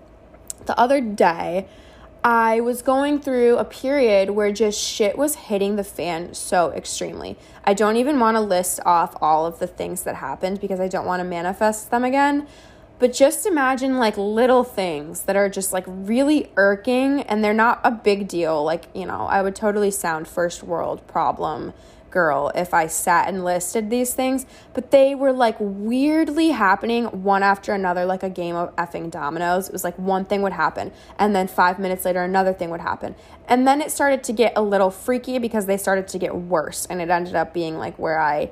the 0.65 0.79
other 0.79 1.01
day, 1.01 1.67
I 2.23 2.61
was 2.61 2.81
going 2.81 3.19
through 3.19 3.57
a 3.57 3.65
period 3.65 4.29
where 4.29 4.51
just 4.53 4.79
shit 4.79 5.17
was 5.17 5.35
hitting 5.35 5.75
the 5.75 5.83
fan 5.83 6.33
so 6.33 6.71
extremely. 6.71 7.37
I 7.65 7.73
don't 7.73 7.97
even 7.97 8.17
want 8.17 8.37
to 8.37 8.41
list 8.41 8.79
off 8.85 9.17
all 9.21 9.45
of 9.45 9.59
the 9.59 9.67
things 9.67 10.03
that 10.03 10.15
happened 10.15 10.61
because 10.61 10.79
I 10.79 10.87
don't 10.87 11.05
want 11.05 11.19
to 11.19 11.25
manifest 11.25 11.91
them 11.91 12.05
again. 12.05 12.47
But 12.99 13.11
just 13.11 13.45
imagine 13.45 13.97
like 13.97 14.17
little 14.17 14.63
things 14.63 15.23
that 15.23 15.35
are 15.35 15.49
just 15.49 15.73
like 15.73 15.83
really 15.85 16.49
irking 16.55 17.23
and 17.23 17.43
they're 17.43 17.53
not 17.53 17.81
a 17.83 17.91
big 17.91 18.29
deal. 18.29 18.63
Like, 18.63 18.85
you 18.93 19.05
know, 19.05 19.25
I 19.25 19.41
would 19.41 19.55
totally 19.55 19.91
sound 19.91 20.25
first 20.25 20.63
world 20.63 21.05
problem 21.07 21.73
girl 22.13 22.51
if 22.55 22.73
I 22.73 22.87
sat 22.87 23.27
and 23.27 23.43
listed 23.43 23.89
these 23.89 24.13
things, 24.13 24.45
but 24.73 24.91
they 24.91 25.15
were 25.15 25.33
like 25.33 25.57
weirdly 25.59 26.51
happening 26.51 27.05
one 27.23 27.43
after 27.43 27.73
another, 27.73 28.05
like 28.05 28.23
a 28.23 28.29
game 28.29 28.55
of 28.55 28.73
effing 28.77 29.11
dominoes. 29.11 29.67
It 29.67 29.73
was 29.73 29.83
like 29.83 29.99
one 29.99 30.23
thing 30.23 30.41
would 30.43 30.53
happen, 30.53 30.93
and 31.19 31.35
then 31.35 31.47
five 31.47 31.79
minutes 31.79 32.05
later, 32.05 32.23
another 32.23 32.53
thing 32.53 32.69
would 32.69 32.81
happen. 32.81 33.15
And 33.49 33.67
then 33.67 33.81
it 33.81 33.91
started 33.91 34.23
to 34.23 34.31
get 34.31 34.53
a 34.55 34.61
little 34.61 34.91
freaky 34.91 35.39
because 35.39 35.65
they 35.65 35.75
started 35.75 36.07
to 36.09 36.17
get 36.17 36.33
worse, 36.33 36.85
and 36.85 37.01
it 37.01 37.09
ended 37.09 37.35
up 37.35 37.53
being 37.53 37.77
like 37.77 37.99
where 37.99 38.19
I 38.19 38.51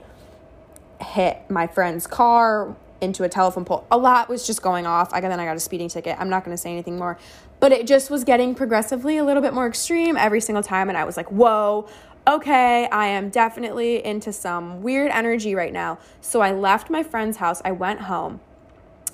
hit 0.99 1.49
my 1.49 1.67
friend's 1.67 2.07
car 2.07 2.75
into 3.01 3.23
a 3.23 3.29
telephone 3.29 3.65
pole. 3.65 3.85
A 3.89 3.97
lot 3.97 4.29
was 4.29 4.45
just 4.45 4.61
going 4.61 4.85
off. 4.85 5.11
I 5.11 5.19
then 5.19 5.39
I 5.39 5.45
got 5.45 5.57
a 5.57 5.59
speeding 5.59 5.89
ticket. 5.89 6.15
I'm 6.19 6.29
not 6.29 6.45
going 6.45 6.55
to 6.55 6.61
say 6.61 6.71
anything 6.71 6.97
more. 6.97 7.17
But 7.59 7.71
it 7.71 7.85
just 7.85 8.09
was 8.09 8.23
getting 8.23 8.55
progressively 8.55 9.17
a 9.17 9.23
little 9.23 9.41
bit 9.41 9.53
more 9.53 9.67
extreme 9.67 10.17
every 10.17 10.41
single 10.41 10.63
time 10.63 10.89
and 10.89 10.97
I 10.97 11.03
was 11.03 11.17
like, 11.17 11.31
"Whoa, 11.31 11.87
okay, 12.27 12.87
I 12.91 13.07
am 13.07 13.29
definitely 13.29 14.03
into 14.03 14.31
some 14.31 14.81
weird 14.81 15.11
energy 15.11 15.55
right 15.55 15.73
now." 15.73 15.99
So 16.21 16.41
I 16.41 16.51
left 16.51 16.89
my 16.89 17.03
friend's 17.03 17.37
house. 17.37 17.61
I 17.65 17.71
went 17.71 18.01
home. 18.01 18.39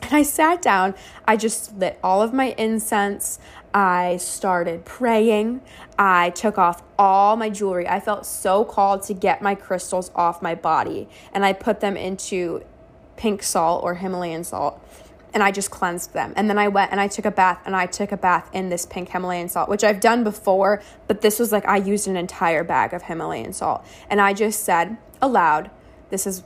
And 0.01 0.13
I 0.13 0.23
sat 0.23 0.61
down. 0.61 0.95
I 1.27 1.35
just 1.35 1.75
lit 1.77 1.99
all 2.03 2.21
of 2.21 2.33
my 2.33 2.55
incense. 2.57 3.39
I 3.73 4.17
started 4.17 4.85
praying. 4.85 5.61
I 5.99 6.29
took 6.29 6.57
off 6.57 6.81
all 6.97 7.35
my 7.35 7.49
jewelry. 7.49 7.87
I 7.87 7.99
felt 7.99 8.25
so 8.25 8.63
called 8.63 9.03
to 9.03 9.13
get 9.13 9.41
my 9.41 9.55
crystals 9.55 10.11
off 10.15 10.41
my 10.41 10.55
body. 10.55 11.09
And 11.33 11.43
I 11.43 11.53
put 11.53 11.79
them 11.79 11.97
into 11.97 12.63
pink 13.17 13.43
salt 13.43 13.83
or 13.83 13.95
Himalayan 13.95 14.43
salt 14.43 14.81
and 15.33 15.43
I 15.43 15.51
just 15.51 15.71
cleansed 15.71 16.13
them. 16.13 16.33
And 16.35 16.49
then 16.49 16.57
I 16.57 16.67
went 16.67 16.91
and 16.91 16.99
I 16.99 17.07
took 17.07 17.25
a 17.25 17.31
bath 17.31 17.61
and 17.65 17.75
I 17.75 17.85
took 17.85 18.11
a 18.11 18.17
bath 18.17 18.49
in 18.53 18.69
this 18.69 18.85
pink 18.85 19.09
Himalayan 19.09 19.49
salt, 19.49 19.69
which 19.69 19.83
I've 19.83 19.99
done 19.99 20.23
before, 20.23 20.81
but 21.07 21.21
this 21.21 21.39
was 21.39 21.51
like 21.51 21.65
I 21.65 21.77
used 21.77 22.07
an 22.07 22.17
entire 22.17 22.63
bag 22.63 22.93
of 22.93 23.03
Himalayan 23.03 23.53
salt. 23.53 23.85
And 24.09 24.21
I 24.21 24.33
just 24.33 24.63
said 24.63 24.97
aloud, 25.21 25.69
this 26.09 26.25
is 26.25 26.43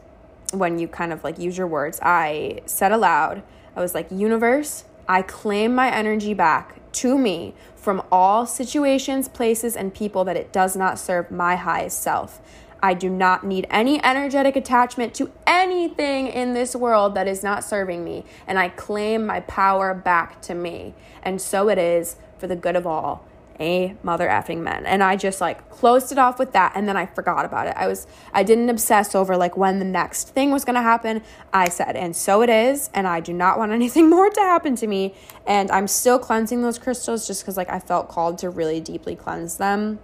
when 0.53 0.79
you 0.79 0.87
kind 0.87 1.13
of 1.13 1.23
like 1.23 1.37
use 1.37 1.57
your 1.57 1.67
words. 1.67 1.99
I 2.01 2.61
said 2.65 2.91
aloud, 2.91 3.43
I 3.75 3.81
was 3.81 3.93
like, 3.93 4.07
universe, 4.11 4.85
I 5.07 5.21
claim 5.21 5.73
my 5.73 5.93
energy 5.93 6.33
back 6.33 6.79
to 6.93 7.17
me 7.17 7.53
from 7.75 8.03
all 8.11 8.45
situations, 8.45 9.27
places, 9.27 9.75
and 9.75 9.93
people 9.93 10.23
that 10.25 10.37
it 10.37 10.51
does 10.51 10.75
not 10.75 10.99
serve 10.99 11.31
my 11.31 11.55
highest 11.55 12.01
self. 12.01 12.39
I 12.83 12.93
do 12.93 13.09
not 13.09 13.45
need 13.45 13.67
any 13.69 14.03
energetic 14.03 14.55
attachment 14.55 15.13
to 15.15 15.31
anything 15.45 16.27
in 16.27 16.53
this 16.53 16.75
world 16.75 17.13
that 17.15 17.27
is 17.27 17.43
not 17.43 17.63
serving 17.63 18.03
me. 18.03 18.25
And 18.47 18.57
I 18.57 18.69
claim 18.69 19.25
my 19.25 19.41
power 19.41 19.93
back 19.93 20.41
to 20.43 20.55
me. 20.55 20.95
And 21.21 21.39
so 21.41 21.69
it 21.69 21.77
is 21.77 22.15
for 22.39 22.47
the 22.47 22.55
good 22.55 22.75
of 22.75 22.87
all. 22.87 23.27
A 23.59 23.95
mother 24.01 24.27
effing 24.27 24.61
men. 24.61 24.87
And 24.87 25.03
I 25.03 25.15
just 25.15 25.39
like 25.39 25.69
closed 25.69 26.11
it 26.11 26.17
off 26.17 26.39
with 26.39 26.53
that 26.53 26.71
and 26.73 26.87
then 26.87 26.97
I 26.97 27.05
forgot 27.05 27.45
about 27.45 27.67
it. 27.67 27.75
I 27.77 27.87
was 27.87 28.07
I 28.33 28.41
didn't 28.41 28.69
obsess 28.69 29.13
over 29.13 29.37
like 29.37 29.55
when 29.55 29.77
the 29.77 29.85
next 29.85 30.29
thing 30.29 30.49
was 30.51 30.65
gonna 30.65 30.81
happen. 30.81 31.21
I 31.53 31.69
said, 31.69 31.95
and 31.95 32.15
so 32.15 32.41
it 32.41 32.49
is, 32.49 32.89
and 32.95 33.05
I 33.05 33.19
do 33.19 33.33
not 33.33 33.59
want 33.59 33.71
anything 33.81 34.09
more 34.09 34.31
to 34.31 34.39
happen 34.39 34.75
to 34.77 34.87
me. 34.87 35.13
And 35.45 35.69
I'm 35.69 35.87
still 35.87 36.17
cleansing 36.17 36.63
those 36.63 36.79
crystals 36.79 37.27
just 37.27 37.43
because 37.43 37.55
like 37.55 37.69
I 37.69 37.77
felt 37.77 38.09
called 38.09 38.39
to 38.39 38.49
really 38.49 38.79
deeply 38.79 39.15
cleanse 39.15 39.57
them. 39.57 39.99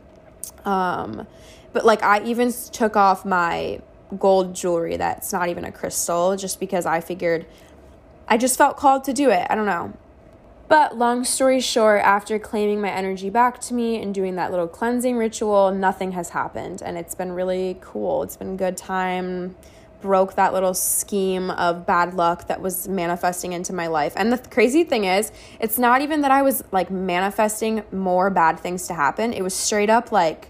Um 0.64 1.26
but 1.74 1.86
like 1.86 2.04
I 2.04 2.24
even 2.24 2.52
took 2.72 2.96
off 2.96 3.26
my 3.26 3.82
gold 4.18 4.56
jewelry 4.56 4.96
that's 4.96 5.34
not 5.34 5.50
even 5.50 5.66
a 5.66 5.72
crystal 5.72 6.38
just 6.38 6.60
because 6.60 6.86
I 6.86 7.02
figured 7.02 7.46
I 8.28 8.38
just 8.38 8.58
felt 8.58 8.78
called 8.78 9.04
to 9.06 9.14
do 9.14 9.30
it. 9.30 9.48
I 9.50 9.56
don't 9.56 9.66
know. 9.66 9.94
But 10.68 10.98
long 10.98 11.24
story 11.24 11.62
short, 11.62 12.02
after 12.02 12.38
claiming 12.40 12.82
my 12.82 12.90
energy 12.90 13.30
back 13.30 13.62
to 13.62 13.74
me 13.74 14.02
and 14.02 14.14
doing 14.14 14.36
that 14.36 14.52
little 14.52 14.68
cleansing 14.68 15.16
ritual, 15.16 15.72
nothing 15.72 16.12
has 16.12 16.32
happened. 16.32 16.82
And 16.82 16.98
it's 16.98 17.16
been 17.16 17.32
really 17.32 17.78
cool. 17.80 18.24
It's 18.24 18.36
been 18.36 18.56
a 18.56 18.58
good 18.58 18.76
time. 18.76 19.56
Broke 20.02 20.36
that 20.36 20.54
little 20.54 20.74
scheme 20.74 21.50
of 21.52 21.86
bad 21.86 22.16
luck 22.16 22.48
that 22.48 22.62
was 22.62 22.86
manifesting 22.86 23.54
into 23.54 23.72
my 23.72 23.88
life. 23.88 24.12
And 24.18 24.32
the 24.32 24.38
crazy 24.38 24.84
thing 24.84 25.06
is, 25.06 25.32
it's 25.62 25.80
not 25.80 26.02
even 26.02 26.20
that 26.22 26.32
I 26.32 26.42
was 26.42 26.62
like 26.74 26.92
manifesting 26.92 27.84
more 27.94 28.30
bad 28.30 28.60
things 28.60 28.88
to 28.88 28.94
happen. 28.94 29.32
It 29.32 29.44
was 29.44 29.54
straight 29.54 29.90
up 29.90 30.12
like 30.12 30.50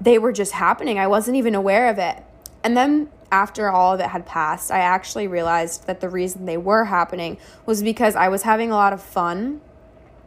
they 0.00 0.18
were 0.18 0.32
just 0.32 0.52
happening. 0.52 0.98
I 0.98 1.06
wasn't 1.06 1.36
even 1.36 1.54
aware 1.54 1.88
of 1.88 1.98
it. 1.98 2.22
And 2.62 2.76
then 2.76 3.10
after 3.30 3.68
all 3.68 3.94
of 3.94 4.00
it 4.00 4.06
had 4.06 4.26
passed, 4.26 4.70
I 4.70 4.78
actually 4.78 5.26
realized 5.26 5.86
that 5.86 6.00
the 6.00 6.08
reason 6.08 6.46
they 6.46 6.56
were 6.56 6.84
happening 6.84 7.38
was 7.66 7.82
because 7.82 8.14
I 8.16 8.28
was 8.28 8.42
having 8.42 8.70
a 8.70 8.74
lot 8.74 8.92
of 8.92 9.02
fun, 9.02 9.60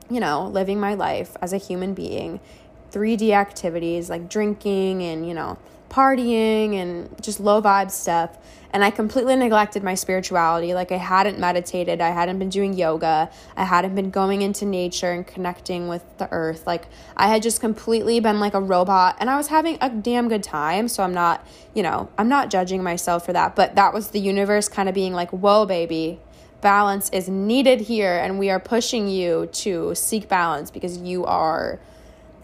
you 0.09 0.19
know, 0.19 0.47
living 0.47 0.79
my 0.79 0.93
life 0.93 1.37
as 1.41 1.53
a 1.53 1.57
human 1.57 1.93
being, 1.93 2.39
3D 2.91 3.31
activities 3.31 4.09
like 4.09 4.29
drinking 4.29 5.03
and, 5.03 5.27
you 5.27 5.33
know, 5.33 5.57
partying 5.89 6.75
and 6.75 7.21
just 7.21 7.39
low 7.39 7.61
vibe 7.61 7.91
stuff. 7.91 8.37
And 8.73 8.83
I 8.83 8.91
completely 8.91 9.35
neglected 9.35 9.81
my 9.81 9.95
spirituality. 9.95 10.73
Like, 10.73 10.91
I 10.91 10.97
hadn't 10.97 11.39
meditated, 11.39 12.01
I 12.01 12.09
hadn't 12.09 12.37
been 12.37 12.49
doing 12.49 12.73
yoga, 12.73 13.31
I 13.55 13.63
hadn't 13.63 13.95
been 13.95 14.09
going 14.09 14.41
into 14.41 14.65
nature 14.65 15.11
and 15.11 15.25
connecting 15.25 15.87
with 15.87 16.03
the 16.17 16.27
earth. 16.31 16.67
Like, 16.67 16.87
I 17.15 17.29
had 17.29 17.41
just 17.41 17.61
completely 17.61 18.19
been 18.19 18.39
like 18.41 18.53
a 18.53 18.61
robot, 18.61 19.15
and 19.19 19.29
I 19.29 19.37
was 19.37 19.47
having 19.47 19.77
a 19.79 19.89
damn 19.89 20.27
good 20.27 20.43
time. 20.43 20.89
So, 20.89 21.01
I'm 21.01 21.13
not, 21.13 21.47
you 21.73 21.81
know, 21.81 22.09
I'm 22.17 22.27
not 22.27 22.49
judging 22.49 22.83
myself 22.83 23.25
for 23.25 23.33
that. 23.33 23.55
But 23.55 23.75
that 23.75 23.93
was 23.93 24.09
the 24.09 24.19
universe 24.19 24.67
kind 24.67 24.89
of 24.89 24.93
being 24.93 25.13
like, 25.13 25.31
whoa, 25.31 25.65
baby, 25.65 26.19
balance 26.59 27.09
is 27.11 27.29
needed 27.29 27.81
here, 27.81 28.17
and 28.17 28.37
we 28.37 28.49
are 28.49 28.59
pushing 28.59 29.07
you 29.07 29.47
to 29.53 29.95
seek 29.95 30.27
balance 30.27 30.71
because 30.71 30.97
you 30.97 31.23
are 31.25 31.79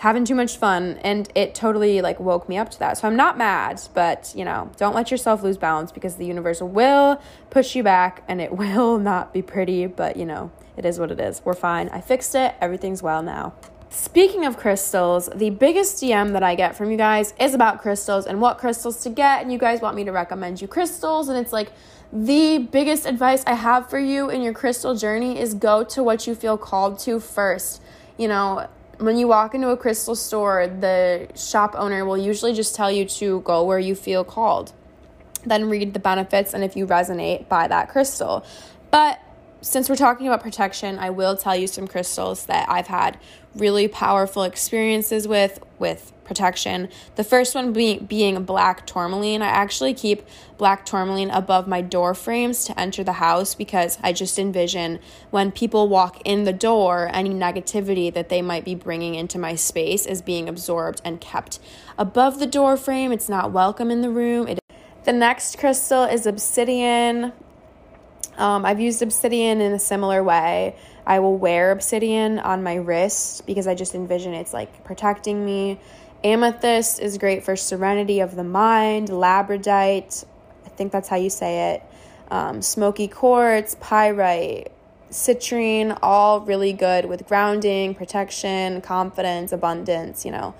having 0.03 0.25
too 0.25 0.35
much 0.35 0.57
fun 0.57 0.99
and 1.01 1.29
it 1.33 1.55
totally 1.55 2.01
like 2.01 2.19
woke 2.19 2.49
me 2.49 2.57
up 2.57 2.69
to 2.69 2.77
that. 2.77 2.97
So 2.97 3.07
I'm 3.07 3.15
not 3.15 3.37
mad, 3.37 3.81
but 3.93 4.33
you 4.35 4.43
know, 4.43 4.69
don't 4.75 4.93
let 4.93 5.09
yourself 5.09 5.43
lose 5.43 5.57
balance 5.57 5.93
because 5.93 6.17
the 6.17 6.25
universe 6.25 6.59
will 6.59 7.21
push 7.49 7.73
you 7.73 7.83
back 7.83 8.21
and 8.27 8.41
it 8.41 8.51
will 8.57 8.99
not 8.99 9.31
be 9.31 9.41
pretty, 9.41 9.85
but 9.85 10.17
you 10.17 10.25
know, 10.25 10.51
it 10.75 10.83
is 10.83 10.99
what 10.99 11.09
it 11.09 11.21
is. 11.21 11.41
We're 11.45 11.53
fine. 11.53 11.87
I 11.87 12.01
fixed 12.01 12.35
it. 12.35 12.53
Everything's 12.59 13.01
well 13.01 13.23
now. 13.23 13.53
Speaking 13.89 14.45
of 14.45 14.57
crystals, 14.57 15.29
the 15.33 15.51
biggest 15.51 16.03
DM 16.03 16.33
that 16.33 16.43
I 16.43 16.55
get 16.55 16.75
from 16.75 16.91
you 16.91 16.97
guys 16.97 17.33
is 17.39 17.53
about 17.53 17.81
crystals 17.81 18.25
and 18.25 18.41
what 18.41 18.57
crystals 18.57 19.01
to 19.03 19.09
get. 19.09 19.41
And 19.41 19.53
you 19.53 19.57
guys 19.57 19.79
want 19.79 19.95
me 19.95 20.03
to 20.03 20.11
recommend 20.11 20.61
you 20.61 20.67
crystals. 20.67 21.29
And 21.29 21.37
it's 21.37 21.53
like 21.53 21.71
the 22.11 22.57
biggest 22.57 23.05
advice 23.05 23.41
I 23.47 23.53
have 23.53 23.89
for 23.89 23.99
you 23.99 24.29
in 24.29 24.41
your 24.41 24.51
crystal 24.51 24.95
journey 24.95 25.39
is 25.39 25.53
go 25.53 25.85
to 25.85 26.03
what 26.03 26.27
you 26.27 26.35
feel 26.35 26.57
called 26.57 26.99
to 26.99 27.21
first. 27.21 27.81
You 28.17 28.27
know, 28.27 28.67
when 28.99 29.17
you 29.17 29.27
walk 29.27 29.55
into 29.55 29.69
a 29.69 29.77
crystal 29.77 30.15
store, 30.15 30.67
the 30.67 31.27
shop 31.35 31.75
owner 31.77 32.05
will 32.05 32.17
usually 32.17 32.53
just 32.53 32.75
tell 32.75 32.91
you 32.91 33.05
to 33.05 33.41
go 33.41 33.63
where 33.63 33.79
you 33.79 33.95
feel 33.95 34.23
called. 34.23 34.73
Then 35.45 35.69
read 35.69 35.93
the 35.93 35.99
benefits 35.99 36.53
and 36.53 36.63
if 36.63 36.75
you 36.75 36.85
resonate, 36.85 37.49
buy 37.49 37.67
that 37.67 37.89
crystal. 37.89 38.45
But 38.91 39.19
since 39.63 39.89
we're 39.89 39.95
talking 39.95 40.27
about 40.27 40.43
protection, 40.43 40.99
I 40.99 41.09
will 41.09 41.37
tell 41.37 41.55
you 41.55 41.67
some 41.67 41.87
crystals 41.87 42.45
that 42.47 42.69
I've 42.69 42.87
had 42.87 43.17
really 43.55 43.87
powerful 43.87 44.43
experiences 44.43 45.27
with 45.27 45.63
with 45.79 46.11
protection. 46.25 46.89
The 47.15 47.23
first 47.23 47.55
one 47.55 47.71
being 47.71 48.05
being 48.05 48.43
black 48.43 48.85
tourmaline. 48.85 49.41
I 49.41 49.47
actually 49.47 49.93
keep 49.93 50.25
black 50.57 50.85
tourmaline 50.85 51.29
above 51.29 51.67
my 51.67 51.81
door 51.81 52.13
frames 52.13 52.65
to 52.65 52.77
enter 52.79 53.03
the 53.03 53.13
house 53.13 53.55
because 53.55 53.97
I 54.03 54.11
just 54.11 54.37
envision 54.37 54.99
when 55.29 55.51
people 55.51 55.87
walk 55.87 56.21
in 56.25 56.43
the 56.43 56.53
door, 56.53 57.09
any 57.13 57.29
negativity 57.29 58.13
that 58.13 58.29
they 58.29 58.41
might 58.41 58.65
be 58.65 58.75
bringing 58.75 59.15
into 59.15 59.39
my 59.39 59.55
space 59.55 60.05
is 60.05 60.21
being 60.21 60.49
absorbed 60.49 61.01
and 61.05 61.21
kept 61.21 61.59
above 61.97 62.39
the 62.39 62.47
door 62.47 62.75
frame. 62.75 63.13
It's 63.13 63.29
not 63.29 63.51
welcome 63.51 63.91
in 63.91 64.01
the 64.01 64.09
room. 64.09 64.47
It 64.47 64.59
the 65.05 65.13
next 65.13 65.57
crystal 65.57 66.03
is 66.03 66.25
obsidian. 66.25 67.33
Um, 68.37 68.65
I've 68.65 68.79
used 68.79 69.01
obsidian 69.01 69.61
in 69.61 69.73
a 69.73 69.79
similar 69.79 70.23
way. 70.23 70.75
I 71.05 71.19
will 71.19 71.37
wear 71.37 71.71
obsidian 71.71 72.39
on 72.39 72.63
my 72.63 72.75
wrist 72.75 73.45
because 73.45 73.67
I 73.67 73.75
just 73.75 73.93
envision 73.93 74.33
it's 74.33 74.53
like 74.53 74.83
protecting 74.83 75.45
me. 75.45 75.79
Amethyst 76.23 76.99
is 76.99 77.17
great 77.17 77.43
for 77.43 77.55
serenity 77.55 78.21
of 78.21 78.35
the 78.35 78.43
mind. 78.43 79.09
Labradorite, 79.09 80.25
I 80.65 80.69
think 80.69 80.91
that's 80.91 81.09
how 81.09 81.17
you 81.17 81.29
say 81.29 81.73
it. 81.73 81.83
Um, 82.31 82.61
smoky 82.61 83.07
quartz, 83.07 83.75
pyrite, 83.79 84.71
citrine, 85.11 85.97
all 86.01 86.39
really 86.41 86.73
good 86.73 87.05
with 87.05 87.27
grounding, 87.27 87.93
protection, 87.93 88.81
confidence, 88.81 89.51
abundance, 89.51 90.25
you 90.25 90.31
know. 90.31 90.55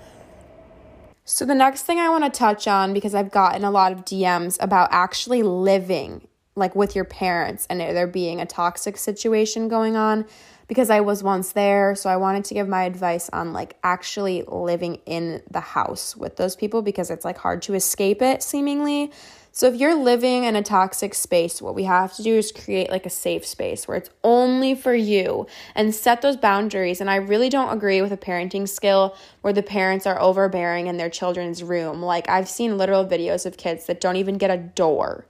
So, 1.24 1.46
the 1.46 1.54
next 1.54 1.82
thing 1.82 1.98
I 1.98 2.10
want 2.10 2.24
to 2.24 2.30
touch 2.30 2.68
on, 2.68 2.92
because 2.92 3.14
I've 3.14 3.30
gotten 3.30 3.64
a 3.64 3.70
lot 3.70 3.92
of 3.92 4.04
DMs 4.04 4.58
about 4.60 4.90
actually 4.92 5.42
living 5.42 6.28
like 6.56 6.74
with 6.74 6.94
your 6.94 7.04
parents 7.04 7.66
and 7.68 7.80
there 7.80 8.06
being 8.06 8.40
a 8.40 8.46
toxic 8.46 8.96
situation 8.96 9.68
going 9.68 9.96
on 9.96 10.24
because 10.68 10.88
I 10.88 11.00
was 11.00 11.22
once 11.22 11.52
there. 11.52 11.94
So 11.94 12.08
I 12.08 12.16
wanted 12.16 12.44
to 12.46 12.54
give 12.54 12.68
my 12.68 12.84
advice 12.84 13.28
on 13.32 13.52
like 13.52 13.76
actually 13.82 14.44
living 14.46 15.00
in 15.06 15.42
the 15.50 15.60
house 15.60 16.16
with 16.16 16.36
those 16.36 16.56
people 16.56 16.82
because 16.82 17.10
it's 17.10 17.24
like 17.24 17.38
hard 17.38 17.62
to 17.62 17.74
escape 17.74 18.22
it 18.22 18.42
seemingly. 18.42 19.10
So 19.56 19.68
if 19.68 19.76
you're 19.76 19.94
living 19.94 20.42
in 20.42 20.56
a 20.56 20.64
toxic 20.64 21.14
space, 21.14 21.62
what 21.62 21.76
we 21.76 21.84
have 21.84 22.12
to 22.16 22.24
do 22.24 22.34
is 22.34 22.50
create 22.50 22.90
like 22.90 23.06
a 23.06 23.10
safe 23.10 23.46
space 23.46 23.86
where 23.86 23.96
it's 23.96 24.10
only 24.24 24.74
for 24.74 24.92
you 24.92 25.46
and 25.76 25.94
set 25.94 26.22
those 26.22 26.36
boundaries. 26.36 27.00
And 27.00 27.08
I 27.08 27.16
really 27.16 27.48
don't 27.48 27.72
agree 27.72 28.02
with 28.02 28.10
a 28.10 28.16
parenting 28.16 28.68
skill 28.68 29.16
where 29.42 29.52
the 29.52 29.62
parents 29.62 30.06
are 30.06 30.20
overbearing 30.20 30.88
in 30.88 30.96
their 30.96 31.08
children's 31.08 31.62
room. 31.62 32.02
Like 32.02 32.28
I've 32.28 32.48
seen 32.48 32.76
literal 32.76 33.06
videos 33.06 33.46
of 33.46 33.56
kids 33.56 33.86
that 33.86 34.00
don't 34.00 34.16
even 34.16 34.38
get 34.38 34.50
a 34.50 34.56
door. 34.56 35.24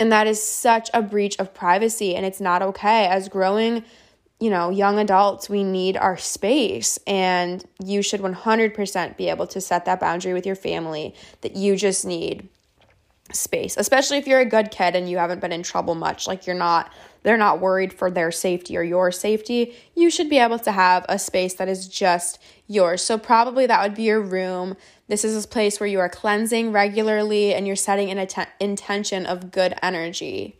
And 0.00 0.10
that 0.10 0.26
is 0.26 0.42
such 0.42 0.90
a 0.92 1.02
breach 1.02 1.38
of 1.38 1.54
privacy 1.54 2.16
and 2.16 2.26
it's 2.26 2.40
not 2.40 2.62
okay. 2.62 3.06
As 3.06 3.28
growing 3.28 3.84
you 4.40 4.48
know, 4.48 4.70
young 4.70 4.98
adults, 4.98 5.50
we 5.50 5.62
need 5.62 5.98
our 5.98 6.16
space. 6.16 6.98
And 7.06 7.62
you 7.84 8.02
should 8.02 8.20
100% 8.20 9.16
be 9.18 9.28
able 9.28 9.46
to 9.48 9.60
set 9.60 9.84
that 9.84 10.00
boundary 10.00 10.32
with 10.32 10.46
your 10.46 10.56
family 10.56 11.14
that 11.42 11.56
you 11.56 11.76
just 11.76 12.06
need 12.06 12.48
space, 13.32 13.76
especially 13.76 14.16
if 14.16 14.26
you're 14.26 14.40
a 14.40 14.46
good 14.46 14.70
kid 14.70 14.96
and 14.96 15.08
you 15.08 15.18
haven't 15.18 15.40
been 15.40 15.52
in 15.52 15.62
trouble 15.62 15.94
much. 15.94 16.26
Like 16.26 16.46
you're 16.46 16.56
not, 16.56 16.90
they're 17.22 17.36
not 17.36 17.60
worried 17.60 17.92
for 17.92 18.10
their 18.10 18.32
safety 18.32 18.76
or 18.78 18.82
your 18.82 19.12
safety. 19.12 19.76
You 19.94 20.10
should 20.10 20.30
be 20.30 20.38
able 20.38 20.58
to 20.60 20.72
have 20.72 21.04
a 21.08 21.18
space 21.18 21.54
that 21.54 21.68
is 21.68 21.86
just 21.86 22.42
yours. 22.66 23.04
So, 23.04 23.18
probably 23.18 23.66
that 23.66 23.82
would 23.82 23.94
be 23.94 24.04
your 24.04 24.22
room. 24.22 24.76
This 25.10 25.24
is 25.24 25.44
a 25.44 25.48
place 25.48 25.80
where 25.80 25.88
you 25.88 25.98
are 25.98 26.08
cleansing 26.08 26.70
regularly 26.70 27.52
and 27.52 27.66
you're 27.66 27.74
setting 27.74 28.12
an 28.12 28.18
atten- 28.18 28.46
intention 28.60 29.26
of 29.26 29.50
good 29.50 29.74
energy. 29.82 30.59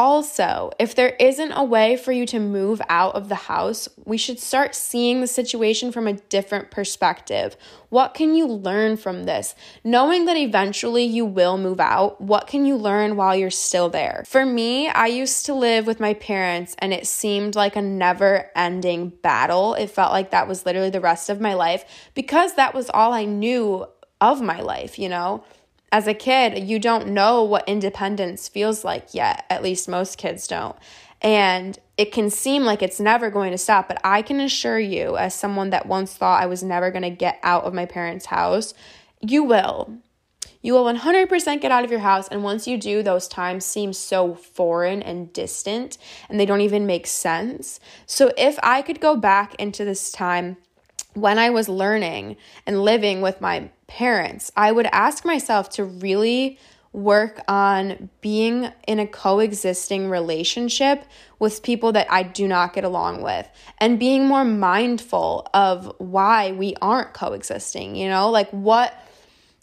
Also, 0.00 0.70
if 0.78 0.94
there 0.94 1.14
isn't 1.20 1.52
a 1.52 1.62
way 1.62 1.94
for 1.94 2.10
you 2.10 2.24
to 2.24 2.40
move 2.40 2.80
out 2.88 3.14
of 3.14 3.28
the 3.28 3.34
house, 3.34 3.86
we 4.06 4.16
should 4.16 4.40
start 4.40 4.74
seeing 4.74 5.20
the 5.20 5.26
situation 5.26 5.92
from 5.92 6.06
a 6.06 6.14
different 6.14 6.70
perspective. 6.70 7.54
What 7.90 8.14
can 8.14 8.34
you 8.34 8.46
learn 8.46 8.96
from 8.96 9.24
this? 9.24 9.54
Knowing 9.84 10.24
that 10.24 10.38
eventually 10.38 11.04
you 11.04 11.26
will 11.26 11.58
move 11.58 11.80
out, 11.80 12.18
what 12.18 12.46
can 12.46 12.64
you 12.64 12.76
learn 12.76 13.14
while 13.14 13.36
you're 13.36 13.50
still 13.50 13.90
there? 13.90 14.24
For 14.26 14.46
me, 14.46 14.88
I 14.88 15.08
used 15.08 15.44
to 15.44 15.54
live 15.54 15.86
with 15.86 16.00
my 16.00 16.14
parents 16.14 16.74
and 16.78 16.94
it 16.94 17.06
seemed 17.06 17.54
like 17.54 17.76
a 17.76 17.82
never 17.82 18.50
ending 18.56 19.10
battle. 19.10 19.74
It 19.74 19.90
felt 19.90 20.12
like 20.12 20.30
that 20.30 20.48
was 20.48 20.64
literally 20.64 20.88
the 20.88 21.02
rest 21.02 21.28
of 21.28 21.42
my 21.42 21.52
life 21.52 21.84
because 22.14 22.54
that 22.54 22.72
was 22.72 22.88
all 22.88 23.12
I 23.12 23.26
knew 23.26 23.84
of 24.18 24.40
my 24.40 24.62
life, 24.62 24.98
you 24.98 25.10
know? 25.10 25.44
As 25.92 26.06
a 26.06 26.14
kid, 26.14 26.68
you 26.68 26.78
don't 26.78 27.08
know 27.08 27.42
what 27.42 27.68
independence 27.68 28.48
feels 28.48 28.84
like 28.84 29.12
yet. 29.12 29.44
At 29.50 29.62
least 29.62 29.88
most 29.88 30.18
kids 30.18 30.46
don't. 30.46 30.76
And 31.20 31.78
it 31.98 32.12
can 32.12 32.30
seem 32.30 32.62
like 32.64 32.82
it's 32.82 33.00
never 33.00 33.28
going 33.28 33.50
to 33.50 33.58
stop, 33.58 33.88
but 33.88 34.00
I 34.02 34.22
can 34.22 34.40
assure 34.40 34.78
you, 34.78 35.16
as 35.16 35.34
someone 35.34 35.70
that 35.70 35.86
once 35.86 36.14
thought 36.14 36.42
I 36.42 36.46
was 36.46 36.62
never 36.62 36.90
going 36.90 37.02
to 37.02 37.10
get 37.10 37.38
out 37.42 37.64
of 37.64 37.74
my 37.74 37.84
parents' 37.84 38.26
house, 38.26 38.72
you 39.20 39.44
will. 39.44 39.98
You 40.62 40.74
will 40.74 40.84
100% 40.84 41.60
get 41.60 41.70
out 41.70 41.84
of 41.84 41.90
your 41.90 42.00
house. 42.00 42.28
And 42.28 42.42
once 42.42 42.66
you 42.66 42.76
do, 42.78 43.02
those 43.02 43.28
times 43.28 43.64
seem 43.64 43.92
so 43.92 44.34
foreign 44.34 45.02
and 45.02 45.32
distant 45.32 45.96
and 46.28 46.38
they 46.38 46.46
don't 46.46 46.60
even 46.60 46.86
make 46.86 47.06
sense. 47.06 47.80
So 48.06 48.30
if 48.36 48.58
I 48.62 48.82
could 48.82 49.00
go 49.00 49.16
back 49.16 49.54
into 49.56 49.84
this 49.84 50.12
time 50.12 50.58
when 51.14 51.38
I 51.38 51.50
was 51.50 51.68
learning 51.68 52.36
and 52.66 52.82
living 52.82 53.20
with 53.20 53.40
my 53.40 53.70
parents, 53.86 54.52
I 54.56 54.72
would 54.72 54.86
ask 54.86 55.24
myself 55.24 55.70
to 55.70 55.84
really 55.84 56.58
work 56.92 57.40
on 57.46 58.10
being 58.20 58.68
in 58.88 58.98
a 58.98 59.06
coexisting 59.06 60.08
relationship 60.08 61.04
with 61.38 61.62
people 61.62 61.92
that 61.92 62.10
I 62.10 62.24
do 62.24 62.48
not 62.48 62.72
get 62.72 62.82
along 62.82 63.22
with 63.22 63.48
and 63.78 63.98
being 63.98 64.26
more 64.26 64.44
mindful 64.44 65.48
of 65.54 65.92
why 65.98 66.50
we 66.52 66.74
aren't 66.82 67.14
coexisting, 67.14 67.94
you 67.94 68.08
know? 68.08 68.28
Like 68.30 68.50
what 68.50 68.92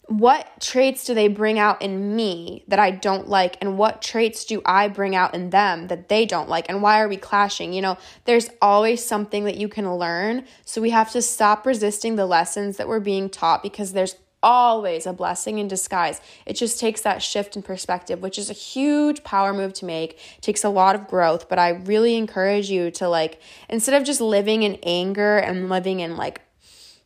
what 0.08 0.62
traits 0.62 1.04
do 1.04 1.14
they 1.14 1.28
bring 1.28 1.60
out 1.60 1.82
in 1.82 2.16
me 2.16 2.64
that 2.70 2.80
I 2.80 2.92
don't 2.92 3.28
like? 3.28 3.58
And 3.60 3.78
what 3.78 4.02
traits 4.02 4.46
do 4.46 4.62
I 4.66 4.88
bring 4.88 5.16
out 5.16 5.34
in 5.34 5.50
them 5.50 5.88
that 5.88 6.08
they 6.08 6.26
don't 6.26 6.48
like? 6.48 6.66
And 6.70 6.82
why 6.82 7.02
are 7.02 7.10
we 7.10 7.18
clashing? 7.18 7.74
You 7.74 7.82
know, 7.82 7.98
there's 8.24 8.50
always 8.62 9.04
something 9.04 9.44
that 9.44 9.58
you 9.58 9.68
can 9.68 9.94
learn. 9.96 10.46
So 10.64 10.82
we 10.82 10.92
have 10.92 11.12
to 11.12 11.22
stop 11.22 11.66
resisting 11.66 12.16
the 12.16 12.26
lessons 12.26 12.78
that 12.78 12.88
we're 12.88 13.02
being 13.02 13.30
taught 13.30 13.62
because 13.62 13.92
there's 13.92 14.16
always 14.42 15.06
a 15.06 15.12
blessing 15.12 15.58
in 15.58 15.68
disguise. 15.68 16.22
It 16.46 16.54
just 16.54 16.80
takes 16.80 17.02
that 17.02 17.22
shift 17.22 17.58
in 17.58 17.62
perspective, 17.62 18.22
which 18.22 18.38
is 18.38 18.50
a 18.50 18.54
huge 18.54 19.24
power 19.26 19.54
move 19.54 19.74
to 19.74 19.86
make. 19.86 20.14
It 20.38 20.42
takes 20.42 20.64
a 20.64 20.70
lot 20.70 20.96
of 20.96 21.08
growth, 21.08 21.50
but 21.50 21.60
I 21.60 21.70
really 21.70 22.16
encourage 22.16 22.70
you 22.70 22.92
to 22.92 23.10
like 23.10 23.42
instead 23.68 24.00
of 24.00 24.06
just 24.06 24.22
living 24.22 24.64
in 24.64 24.78
anger 24.84 25.38
and 25.38 25.70
living 25.70 26.00
in 26.00 26.16
like 26.16 26.42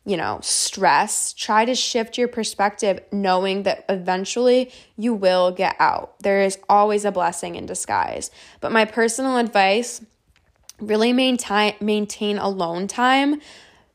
you 0.04 0.16
know, 0.16 0.40
stress, 0.42 1.32
try 1.32 1.64
to 1.64 1.74
shift 1.74 2.18
your 2.18 2.28
perspective 2.28 3.00
knowing 3.12 3.62
that 3.62 3.84
eventually 3.88 4.72
you 4.96 5.14
will 5.14 5.52
get 5.52 5.76
out. 5.78 6.18
There 6.20 6.42
is 6.42 6.58
always 6.68 7.04
a 7.04 7.12
blessing 7.12 7.54
in 7.54 7.66
disguise. 7.66 8.30
But 8.60 8.72
my 8.72 8.84
personal 8.84 9.36
advice 9.36 10.04
really 10.80 11.12
maintain 11.12 11.74
maintain 11.80 12.38
alone 12.38 12.88
time 12.88 13.40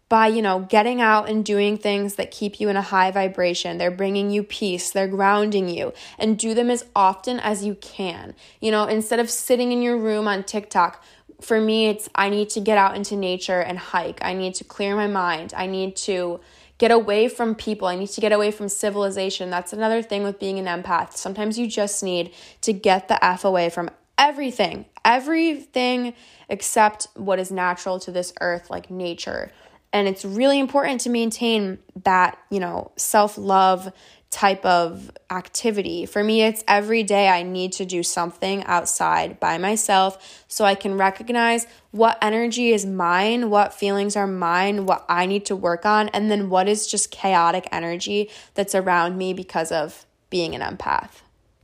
by, 0.09 0.27
you 0.27 0.41
know, 0.41 0.59
getting 0.69 1.01
out 1.01 1.29
and 1.29 1.43
doing 1.43 1.77
things 1.77 2.15
that 2.15 2.31
keep 2.31 2.61
you 2.61 2.69
in 2.69 2.77
a 2.77 2.81
high 2.81 3.11
vibration. 3.11 3.77
They're 3.77 3.91
bringing 3.91 4.31
you 4.31 4.41
peace, 4.43 4.89
they're 4.89 5.07
grounding 5.07 5.67
you, 5.67 5.93
and 6.17 6.39
do 6.39 6.53
them 6.53 6.69
as 6.69 6.85
often 6.95 7.39
as 7.41 7.65
you 7.65 7.75
can. 7.75 8.33
You 8.61 8.71
know, 8.71 8.85
instead 8.85 9.19
of 9.19 9.29
sitting 9.29 9.73
in 9.73 9.81
your 9.81 9.97
room 9.97 10.25
on 10.27 10.43
TikTok, 10.43 11.03
for 11.41 11.59
me, 11.61 11.87
it's 11.87 12.09
I 12.15 12.29
need 12.29 12.49
to 12.51 12.59
get 12.59 12.77
out 12.77 12.95
into 12.95 13.15
nature 13.15 13.59
and 13.59 13.77
hike. 13.77 14.19
I 14.21 14.33
need 14.33 14.55
to 14.55 14.63
clear 14.63 14.95
my 14.95 15.07
mind. 15.07 15.53
I 15.55 15.67
need 15.67 15.95
to 15.97 16.39
get 16.77 16.91
away 16.91 17.27
from 17.27 17.55
people. 17.55 17.87
I 17.87 17.95
need 17.95 18.09
to 18.09 18.21
get 18.21 18.31
away 18.31 18.51
from 18.51 18.69
civilization. 18.69 19.49
That's 19.49 19.73
another 19.73 20.01
thing 20.01 20.23
with 20.23 20.39
being 20.39 20.59
an 20.59 20.65
empath. 20.65 21.15
Sometimes 21.15 21.57
you 21.57 21.67
just 21.67 22.03
need 22.03 22.33
to 22.61 22.73
get 22.73 23.07
the 23.07 23.23
F 23.23 23.43
away 23.43 23.69
from 23.69 23.89
everything, 24.17 24.85
everything 25.05 26.13
except 26.49 27.07
what 27.15 27.39
is 27.39 27.51
natural 27.51 27.99
to 27.99 28.11
this 28.11 28.33
earth, 28.41 28.69
like 28.69 28.89
nature. 28.89 29.51
And 29.93 30.07
it's 30.07 30.25
really 30.25 30.59
important 30.59 31.01
to 31.01 31.09
maintain 31.09 31.79
that, 32.03 32.37
you 32.49 32.59
know, 32.59 32.91
self 32.97 33.37
love, 33.37 33.91
type 34.29 34.65
of 34.65 35.09
activity. 35.29 36.05
For 36.05 36.23
me, 36.23 36.41
it's 36.43 36.63
every 36.67 37.03
day 37.03 37.29
I 37.29 37.43
need 37.43 37.71
to 37.73 37.85
do 37.85 38.03
something 38.03 38.63
outside 38.65 39.39
by 39.39 39.57
myself 39.57 40.43
so 40.47 40.65
I 40.65 40.75
can 40.75 40.97
recognize 40.97 41.65
what 41.91 42.17
energy 42.21 42.71
is 42.71 42.85
mine, 42.85 43.49
what 43.49 43.73
feelings 43.73 44.15
are 44.15 44.27
mine, 44.27 44.85
what 44.85 45.05
I 45.07 45.25
need 45.25 45.45
to 45.45 45.55
work 45.55 45.85
on, 45.85 46.09
and 46.09 46.29
then 46.29 46.49
what 46.49 46.67
is 46.67 46.87
just 46.87 47.09
chaotic 47.09 47.67
energy 47.71 48.29
that's 48.53 48.75
around 48.75 49.17
me 49.17 49.33
because 49.33 49.71
of 49.71 50.05
being 50.29 50.53
an 50.53 50.61
empath. 50.61 51.21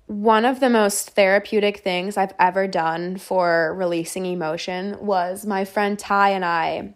One 0.08 0.46
of 0.46 0.60
the 0.60 0.70
most 0.70 1.12
therapeutic 1.12 1.80
things 1.80 2.18
I've 2.18 2.34
ever 2.40 2.68
done 2.68 3.18
for 3.18 3.74
releasing 3.76 4.26
emotion 4.26 4.98
was 5.00 5.46
my 5.46 5.66
friend 5.66 6.00
Ty 6.00 6.30
and 6.30 6.46
I. 6.46 6.94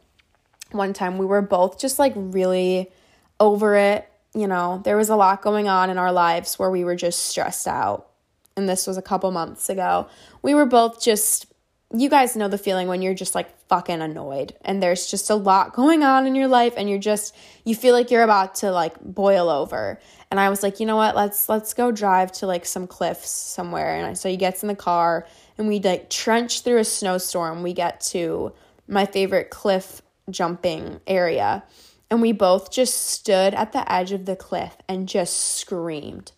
One 0.71 0.93
time 0.93 1.17
we 1.17 1.25
were 1.25 1.41
both 1.41 1.79
just 1.79 1.99
like 1.99 2.13
really 2.15 2.91
over 3.39 3.75
it 3.75 4.09
you 4.37 4.47
know, 4.47 4.81
there 4.85 4.95
was 4.95 5.09
a 5.09 5.15
lot 5.15 5.41
going 5.41 5.67
on 5.67 5.89
in 5.89 5.97
our 5.97 6.11
lives 6.11 6.59
where 6.59 6.69
we 6.69 6.83
were 6.83 6.95
just 6.95 7.25
stressed 7.25 7.67
out. 7.67 8.07
And 8.55 8.69
this 8.69 8.85
was 8.85 8.95
a 8.95 9.01
couple 9.01 9.31
months 9.31 9.67
ago. 9.67 10.07
We 10.43 10.53
were 10.53 10.67
both 10.67 11.01
just, 11.01 11.47
you 11.91 12.07
guys 12.07 12.35
know 12.35 12.47
the 12.47 12.57
feeling 12.57 12.87
when 12.87 13.01
you're 13.01 13.15
just 13.15 13.33
like 13.33 13.49
fucking 13.67 14.01
annoyed 14.01 14.55
and 14.61 14.81
there's 14.81 15.09
just 15.09 15.31
a 15.31 15.35
lot 15.35 15.73
going 15.73 16.03
on 16.03 16.27
in 16.27 16.35
your 16.35 16.47
life 16.47 16.73
and 16.77 16.87
you're 16.87 16.99
just, 16.99 17.35
you 17.65 17.73
feel 17.73 17.93
like 17.93 18.11
you're 18.11 18.23
about 18.23 18.55
to 18.55 18.71
like 18.71 18.99
boil 19.01 19.49
over. 19.49 19.99
And 20.29 20.39
I 20.39 20.49
was 20.49 20.61
like, 20.61 20.79
you 20.79 20.85
know 20.85 20.97
what, 20.97 21.15
let's, 21.15 21.49
let's 21.49 21.73
go 21.73 21.91
drive 21.91 22.31
to 22.33 22.47
like 22.47 22.65
some 22.65 22.85
cliffs 22.85 23.29
somewhere. 23.29 23.95
And 23.95 24.17
so 24.17 24.29
he 24.29 24.37
gets 24.37 24.61
in 24.63 24.67
the 24.67 24.75
car 24.75 25.25
and 25.57 25.67
we 25.67 25.79
like 25.79 26.11
trench 26.11 26.61
through 26.61 26.77
a 26.77 26.83
snowstorm. 26.83 27.63
We 27.63 27.73
get 27.73 28.01
to 28.11 28.53
my 28.87 29.05
favorite 29.05 29.49
cliff 29.49 30.01
jumping 30.29 30.99
area 31.07 31.63
and 32.09 32.21
we 32.21 32.31
both 32.31 32.71
just 32.71 32.95
stood 33.07 33.53
at 33.53 33.73
the 33.73 33.91
edge 33.91 34.11
of 34.11 34.25
the 34.25 34.35
cliff 34.35 34.77
and 34.87 35.07
just 35.07 35.55
screamed. 35.55 36.31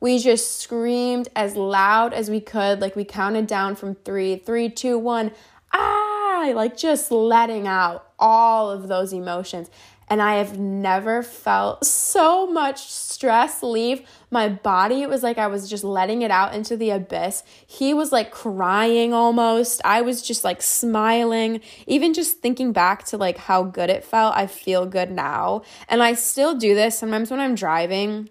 We 0.00 0.18
just 0.18 0.60
screamed 0.60 1.28
as 1.36 1.54
loud 1.54 2.12
as 2.12 2.28
we 2.28 2.40
could, 2.40 2.80
like 2.80 2.96
we 2.96 3.04
counted 3.04 3.46
down 3.46 3.76
from 3.76 3.94
three, 3.94 4.36
three, 4.36 4.68
two, 4.68 4.98
one, 4.98 5.30
ah, 5.72 6.50
like 6.54 6.76
just 6.76 7.12
letting 7.12 7.68
out 7.68 8.10
all 8.18 8.70
of 8.70 8.88
those 8.88 9.12
emotions. 9.12 9.70
And 10.12 10.20
I 10.20 10.34
have 10.34 10.58
never 10.58 11.22
felt 11.22 11.86
so 11.86 12.46
much 12.46 12.86
stress 12.92 13.62
leave 13.62 14.02
my 14.30 14.46
body. 14.46 15.00
It 15.00 15.08
was 15.08 15.22
like 15.22 15.38
I 15.38 15.46
was 15.46 15.70
just 15.70 15.84
letting 15.84 16.20
it 16.20 16.30
out 16.30 16.54
into 16.54 16.76
the 16.76 16.90
abyss. 16.90 17.42
He 17.66 17.94
was 17.94 18.12
like 18.12 18.30
crying 18.30 19.14
almost. 19.14 19.80
I 19.86 20.02
was 20.02 20.20
just 20.20 20.44
like 20.44 20.60
smiling. 20.60 21.62
Even 21.86 22.12
just 22.12 22.40
thinking 22.40 22.72
back 22.72 23.04
to 23.04 23.16
like 23.16 23.38
how 23.38 23.62
good 23.62 23.88
it 23.88 24.04
felt, 24.04 24.36
I 24.36 24.48
feel 24.48 24.84
good 24.84 25.10
now. 25.10 25.62
And 25.88 26.02
I 26.02 26.12
still 26.12 26.56
do 26.56 26.74
this 26.74 26.98
sometimes 26.98 27.30
when 27.30 27.40
I'm 27.40 27.54
driving 27.54 28.28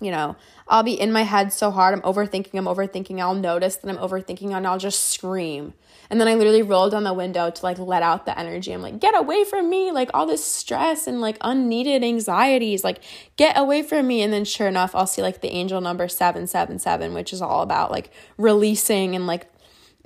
you 0.00 0.10
know, 0.10 0.36
I'll 0.66 0.82
be 0.82 0.98
in 0.98 1.12
my 1.12 1.22
head 1.22 1.52
so 1.52 1.70
hard. 1.70 1.94
I'm 1.94 2.02
overthinking, 2.02 2.54
I'm 2.54 2.64
overthinking. 2.64 3.20
I'll 3.20 3.34
notice 3.34 3.76
that 3.76 3.88
I'm 3.88 3.98
overthinking 3.98 4.52
and 4.52 4.66
I'll 4.66 4.78
just 4.78 5.10
scream. 5.10 5.74
And 6.08 6.20
then 6.20 6.26
I 6.26 6.34
literally 6.34 6.62
roll 6.62 6.90
down 6.90 7.04
the 7.04 7.12
window 7.12 7.50
to 7.50 7.62
like 7.64 7.78
let 7.78 8.02
out 8.02 8.26
the 8.26 8.36
energy. 8.36 8.72
I'm 8.72 8.82
like, 8.82 8.98
get 8.98 9.16
away 9.16 9.44
from 9.44 9.70
me. 9.70 9.92
Like 9.92 10.10
all 10.12 10.26
this 10.26 10.44
stress 10.44 11.06
and 11.06 11.20
like 11.20 11.36
unneeded 11.40 12.02
anxieties, 12.02 12.82
like 12.82 13.00
get 13.36 13.56
away 13.56 13.82
from 13.82 14.08
me. 14.08 14.22
And 14.22 14.32
then 14.32 14.44
sure 14.44 14.66
enough, 14.66 14.94
I'll 14.94 15.06
see 15.06 15.22
like 15.22 15.40
the 15.40 15.50
angel 15.50 15.80
number 15.80 16.08
777, 16.08 17.14
which 17.14 17.32
is 17.32 17.40
all 17.40 17.62
about 17.62 17.90
like 17.90 18.10
releasing 18.38 19.14
and 19.14 19.26
like 19.26 19.46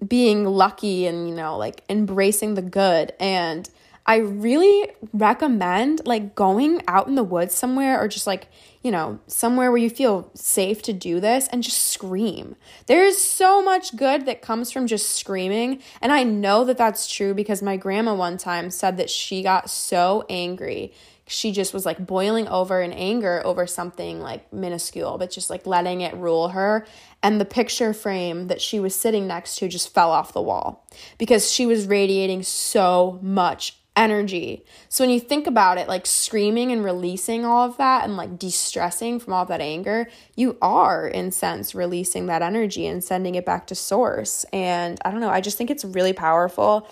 being 0.06 0.44
lucky 0.44 1.06
and, 1.06 1.28
you 1.28 1.34
know, 1.34 1.56
like 1.56 1.84
embracing 1.88 2.54
the 2.54 2.62
good. 2.62 3.14
And 3.18 3.68
I 4.06 4.16
really 4.16 4.90
recommend 5.14 6.06
like 6.06 6.34
going 6.34 6.82
out 6.86 7.06
in 7.06 7.14
the 7.14 7.24
woods 7.24 7.54
somewhere 7.54 7.98
or 7.98 8.08
just 8.08 8.26
like, 8.26 8.48
you 8.84 8.90
know, 8.90 9.18
somewhere 9.26 9.70
where 9.70 9.80
you 9.80 9.88
feel 9.88 10.30
safe 10.34 10.82
to 10.82 10.92
do 10.92 11.18
this 11.18 11.48
and 11.48 11.62
just 11.62 11.90
scream. 11.90 12.54
There's 12.86 13.16
so 13.16 13.62
much 13.62 13.96
good 13.96 14.26
that 14.26 14.42
comes 14.42 14.70
from 14.70 14.86
just 14.86 15.16
screaming. 15.16 15.80
And 16.02 16.12
I 16.12 16.22
know 16.22 16.64
that 16.64 16.76
that's 16.76 17.10
true 17.10 17.32
because 17.32 17.62
my 17.62 17.78
grandma 17.78 18.14
one 18.14 18.36
time 18.36 18.70
said 18.70 18.98
that 18.98 19.08
she 19.08 19.42
got 19.42 19.70
so 19.70 20.26
angry. 20.28 20.92
She 21.26 21.50
just 21.50 21.72
was 21.72 21.86
like 21.86 22.06
boiling 22.06 22.46
over 22.46 22.82
in 22.82 22.92
anger 22.92 23.40
over 23.46 23.66
something 23.66 24.20
like 24.20 24.52
minuscule, 24.52 25.16
but 25.16 25.30
just 25.30 25.48
like 25.48 25.66
letting 25.66 26.02
it 26.02 26.14
rule 26.14 26.48
her. 26.48 26.86
And 27.22 27.40
the 27.40 27.46
picture 27.46 27.94
frame 27.94 28.48
that 28.48 28.60
she 28.60 28.78
was 28.78 28.94
sitting 28.94 29.26
next 29.26 29.56
to 29.56 29.68
just 29.68 29.94
fell 29.94 30.10
off 30.10 30.34
the 30.34 30.42
wall 30.42 30.86
because 31.16 31.50
she 31.50 31.64
was 31.64 31.86
radiating 31.86 32.42
so 32.42 33.18
much 33.22 33.78
energy. 33.96 34.64
So 34.88 35.04
when 35.04 35.10
you 35.10 35.20
think 35.20 35.46
about 35.46 35.78
it, 35.78 35.88
like 35.88 36.06
screaming 36.06 36.72
and 36.72 36.84
releasing 36.84 37.44
all 37.44 37.68
of 37.68 37.76
that 37.76 38.04
and 38.04 38.16
like 38.16 38.38
de-stressing 38.38 39.20
from 39.20 39.32
all 39.32 39.44
that 39.46 39.60
anger, 39.60 40.08
you 40.34 40.56
are 40.60 41.06
in 41.06 41.30
sense 41.30 41.74
releasing 41.74 42.26
that 42.26 42.42
energy 42.42 42.86
and 42.86 43.02
sending 43.02 43.34
it 43.34 43.46
back 43.46 43.66
to 43.68 43.74
source. 43.74 44.44
And 44.52 44.98
I 45.04 45.10
don't 45.10 45.20
know, 45.20 45.30
I 45.30 45.40
just 45.40 45.56
think 45.56 45.70
it's 45.70 45.84
really 45.84 46.12
powerful. 46.12 46.88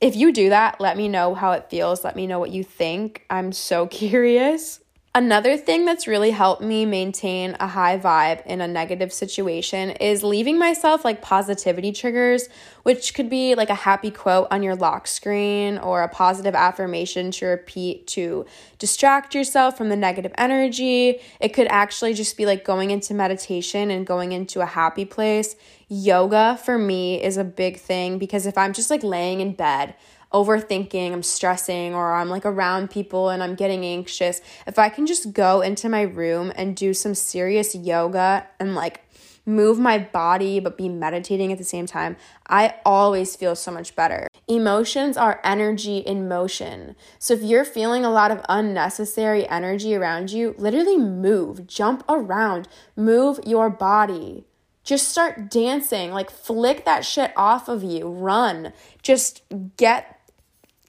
If 0.00 0.16
you 0.16 0.32
do 0.32 0.48
that, 0.50 0.80
let 0.80 0.96
me 0.96 1.08
know 1.08 1.34
how 1.34 1.52
it 1.52 1.70
feels. 1.70 2.04
Let 2.04 2.16
me 2.16 2.26
know 2.26 2.38
what 2.38 2.50
you 2.50 2.64
think. 2.64 3.24
I'm 3.30 3.52
so 3.52 3.86
curious. 3.88 4.80
Another 5.14 5.58
thing 5.58 5.84
that's 5.84 6.06
really 6.06 6.30
helped 6.30 6.62
me 6.62 6.86
maintain 6.86 7.54
a 7.60 7.66
high 7.66 7.98
vibe 7.98 8.46
in 8.46 8.62
a 8.62 8.66
negative 8.66 9.12
situation 9.12 9.90
is 9.90 10.24
leaving 10.24 10.58
myself 10.58 11.04
like 11.04 11.20
positivity 11.20 11.92
triggers, 11.92 12.48
which 12.82 13.12
could 13.12 13.28
be 13.28 13.54
like 13.54 13.68
a 13.68 13.74
happy 13.74 14.10
quote 14.10 14.48
on 14.50 14.62
your 14.62 14.74
lock 14.74 15.06
screen 15.06 15.76
or 15.76 16.02
a 16.02 16.08
positive 16.08 16.54
affirmation 16.54 17.30
to 17.30 17.44
repeat 17.44 18.06
to 18.06 18.46
distract 18.78 19.34
yourself 19.34 19.76
from 19.76 19.90
the 19.90 19.96
negative 19.96 20.32
energy. 20.38 21.20
It 21.40 21.50
could 21.50 21.66
actually 21.66 22.14
just 22.14 22.34
be 22.38 22.46
like 22.46 22.64
going 22.64 22.90
into 22.90 23.12
meditation 23.12 23.90
and 23.90 24.06
going 24.06 24.32
into 24.32 24.62
a 24.62 24.66
happy 24.66 25.04
place. 25.04 25.56
Yoga 25.90 26.58
for 26.64 26.78
me 26.78 27.22
is 27.22 27.36
a 27.36 27.44
big 27.44 27.78
thing 27.78 28.18
because 28.18 28.46
if 28.46 28.56
I'm 28.56 28.72
just 28.72 28.88
like 28.88 29.02
laying 29.02 29.40
in 29.40 29.52
bed, 29.52 29.94
overthinking, 30.32 31.12
I'm 31.12 31.22
stressing, 31.22 31.94
or 31.94 32.14
I'm 32.14 32.28
like 32.28 32.44
around 32.44 32.90
people 32.90 33.28
and 33.28 33.42
I'm 33.42 33.54
getting 33.54 33.84
anxious, 33.84 34.40
if 34.66 34.78
I 34.78 34.88
can 34.88 35.06
just 35.06 35.32
go 35.32 35.60
into 35.60 35.88
my 35.88 36.02
room 36.02 36.52
and 36.56 36.76
do 36.76 36.94
some 36.94 37.14
serious 37.14 37.74
yoga 37.74 38.46
and 38.58 38.74
like 38.74 39.02
move 39.44 39.78
my 39.78 39.98
body 39.98 40.60
but 40.60 40.76
be 40.76 40.88
meditating 40.88 41.52
at 41.52 41.58
the 41.58 41.64
same 41.64 41.86
time, 41.86 42.16
I 42.46 42.76
always 42.84 43.36
feel 43.36 43.54
so 43.56 43.70
much 43.70 43.96
better. 43.96 44.28
Emotions 44.48 45.16
are 45.16 45.40
energy 45.44 45.98
in 45.98 46.28
motion. 46.28 46.96
So 47.18 47.34
if 47.34 47.42
you're 47.42 47.64
feeling 47.64 48.04
a 48.04 48.10
lot 48.10 48.30
of 48.30 48.44
unnecessary 48.48 49.48
energy 49.48 49.94
around 49.94 50.30
you, 50.30 50.54
literally 50.58 50.98
move, 50.98 51.66
jump 51.66 52.04
around, 52.08 52.68
move 52.96 53.40
your 53.46 53.70
body. 53.70 54.44
Just 54.84 55.08
start 55.08 55.48
dancing, 55.48 56.10
like 56.10 56.30
flick 56.30 56.84
that 56.84 57.04
shit 57.04 57.32
off 57.36 57.68
of 57.68 57.84
you, 57.84 58.08
run. 58.08 58.72
Just 59.00 59.42
get 59.76 60.18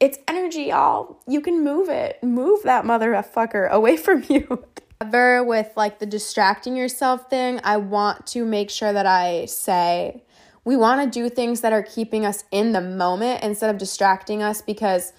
it's 0.03 0.17
energy, 0.27 0.63
y'all. 0.63 1.17
You 1.25 1.39
can 1.39 1.63
move 1.63 1.87
it. 1.87 2.21
Move 2.21 2.63
that 2.63 2.83
motherfucker 2.83 3.69
away 3.69 3.95
from 4.05 4.25
you. 4.27 4.65
Ever 4.99 5.41
with 5.43 5.71
like 5.77 5.99
the 5.99 6.05
distracting 6.05 6.75
yourself 6.75 7.29
thing, 7.29 7.61
I 7.63 7.77
want 7.77 8.27
to 8.27 8.43
make 8.43 8.69
sure 8.69 8.91
that 8.91 9.05
I 9.05 9.45
say 9.45 10.23
we 10.65 10.75
want 10.75 11.01
to 11.01 11.19
do 11.19 11.29
things 11.29 11.61
that 11.61 11.71
are 11.71 11.83
keeping 11.83 12.25
us 12.25 12.43
in 12.51 12.73
the 12.73 12.81
moment 12.81 13.43
instead 13.43 13.69
of 13.69 13.77
distracting 13.77 14.43
us 14.43 14.61
because 14.61 15.13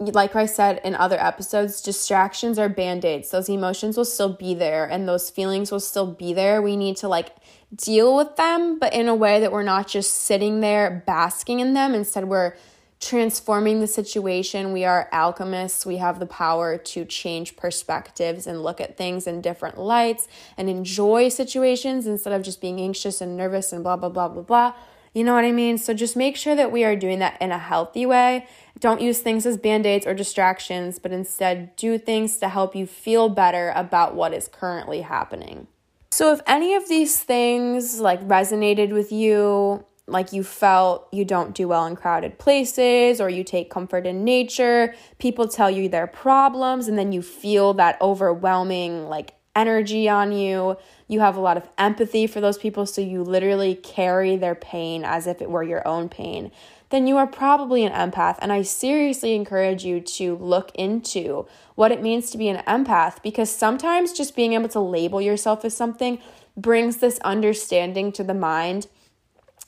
like 0.00 0.34
I 0.34 0.46
said 0.46 0.80
in 0.84 0.96
other 0.96 1.20
episodes, 1.20 1.80
distractions 1.80 2.58
are 2.58 2.68
band 2.68 3.04
aids. 3.04 3.30
Those 3.30 3.48
emotions 3.48 3.96
will 3.96 4.04
still 4.04 4.32
be 4.32 4.54
there 4.54 4.84
and 4.84 5.08
those 5.08 5.30
feelings 5.30 5.70
will 5.70 5.80
still 5.80 6.12
be 6.12 6.32
there. 6.32 6.60
We 6.60 6.76
need 6.76 6.96
to 6.98 7.08
like 7.08 7.30
deal 7.72 8.16
with 8.16 8.34
them, 8.34 8.78
but 8.80 8.92
in 8.92 9.06
a 9.06 9.14
way 9.14 9.38
that 9.38 9.52
we're 9.52 9.62
not 9.62 9.86
just 9.86 10.12
sitting 10.12 10.60
there 10.60 11.04
basking 11.06 11.60
in 11.60 11.74
them. 11.74 11.94
Instead, 11.94 12.24
we're 12.24 12.54
transforming 13.00 13.80
the 13.80 13.86
situation. 13.86 14.72
We 14.72 14.84
are 14.84 15.08
alchemists. 15.12 15.84
We 15.84 15.98
have 15.98 16.20
the 16.20 16.26
power 16.26 16.78
to 16.78 17.04
change 17.04 17.56
perspectives 17.56 18.46
and 18.46 18.62
look 18.62 18.80
at 18.80 18.96
things 18.96 19.26
in 19.26 19.40
different 19.40 19.78
lights 19.78 20.26
and 20.56 20.70
enjoy 20.70 21.28
situations 21.28 22.06
instead 22.06 22.32
of 22.32 22.42
just 22.42 22.60
being 22.60 22.80
anxious 22.80 23.20
and 23.20 23.36
nervous 23.36 23.72
and 23.72 23.82
blah, 23.82 23.96
blah, 23.96 24.08
blah, 24.08 24.28
blah, 24.28 24.42
blah. 24.42 24.74
You 25.12 25.22
know 25.22 25.34
what 25.34 25.44
I 25.44 25.52
mean? 25.52 25.78
So 25.78 25.94
just 25.94 26.16
make 26.16 26.36
sure 26.36 26.56
that 26.56 26.72
we 26.72 26.82
are 26.82 26.96
doing 26.96 27.20
that 27.20 27.40
in 27.40 27.52
a 27.52 27.58
healthy 27.58 28.04
way. 28.04 28.48
Don't 28.80 29.00
use 29.00 29.20
things 29.20 29.46
as 29.46 29.56
band 29.56 29.86
aids 29.86 30.06
or 30.06 30.14
distractions, 30.14 30.98
but 30.98 31.12
instead 31.12 31.76
do 31.76 31.98
things 31.98 32.38
to 32.38 32.48
help 32.48 32.74
you 32.74 32.86
feel 32.86 33.28
better 33.28 33.72
about 33.76 34.16
what 34.16 34.34
is 34.34 34.48
currently 34.48 35.02
happening. 35.02 35.68
So 36.10 36.32
if 36.32 36.40
any 36.46 36.74
of 36.74 36.88
these 36.88 37.20
things 37.20 38.00
like 38.00 38.20
resonated 38.26 38.92
with 38.92 39.12
you, 39.12 39.84
like 40.06 40.32
you 40.32 40.42
felt 40.44 41.08
you 41.12 41.24
don't 41.24 41.54
do 41.54 41.68
well 41.68 41.86
in 41.86 41.96
crowded 41.96 42.38
places 42.38 43.20
or 43.20 43.28
you 43.28 43.42
take 43.42 43.70
comfort 43.70 44.06
in 44.06 44.24
nature. 44.24 44.94
People 45.18 45.48
tell 45.48 45.70
you 45.70 45.88
their 45.88 46.06
problems 46.06 46.88
and 46.88 46.98
then 46.98 47.12
you 47.12 47.22
feel 47.22 47.74
that 47.74 48.00
overwhelming 48.00 49.08
like 49.08 49.34
energy 49.56 50.08
on 50.08 50.32
you. 50.32 50.76
You 51.08 51.20
have 51.20 51.36
a 51.36 51.40
lot 51.40 51.56
of 51.56 51.68
empathy 51.78 52.26
for 52.26 52.40
those 52.40 52.58
people, 52.58 52.86
so 52.86 53.00
you 53.00 53.22
literally 53.22 53.74
carry 53.74 54.36
their 54.36 54.54
pain 54.54 55.04
as 55.04 55.26
if 55.26 55.40
it 55.40 55.50
were 55.50 55.62
your 55.62 55.86
own 55.86 56.08
pain. 56.08 56.50
Then 56.90 57.06
you 57.06 57.16
are 57.16 57.26
probably 57.26 57.84
an 57.84 57.92
empath. 57.92 58.36
And 58.40 58.52
I 58.52 58.62
seriously 58.62 59.34
encourage 59.34 59.84
you 59.84 60.00
to 60.00 60.36
look 60.36 60.70
into 60.74 61.46
what 61.74 61.92
it 61.92 62.02
means 62.02 62.30
to 62.30 62.38
be 62.38 62.48
an 62.48 62.62
empath 62.66 63.22
because 63.22 63.50
sometimes 63.50 64.12
just 64.12 64.36
being 64.36 64.52
able 64.52 64.68
to 64.68 64.80
label 64.80 65.20
yourself 65.20 65.64
as 65.64 65.76
something 65.76 66.18
brings 66.56 66.98
this 66.98 67.18
understanding 67.20 68.12
to 68.12 68.22
the 68.22 68.34
mind 68.34 68.86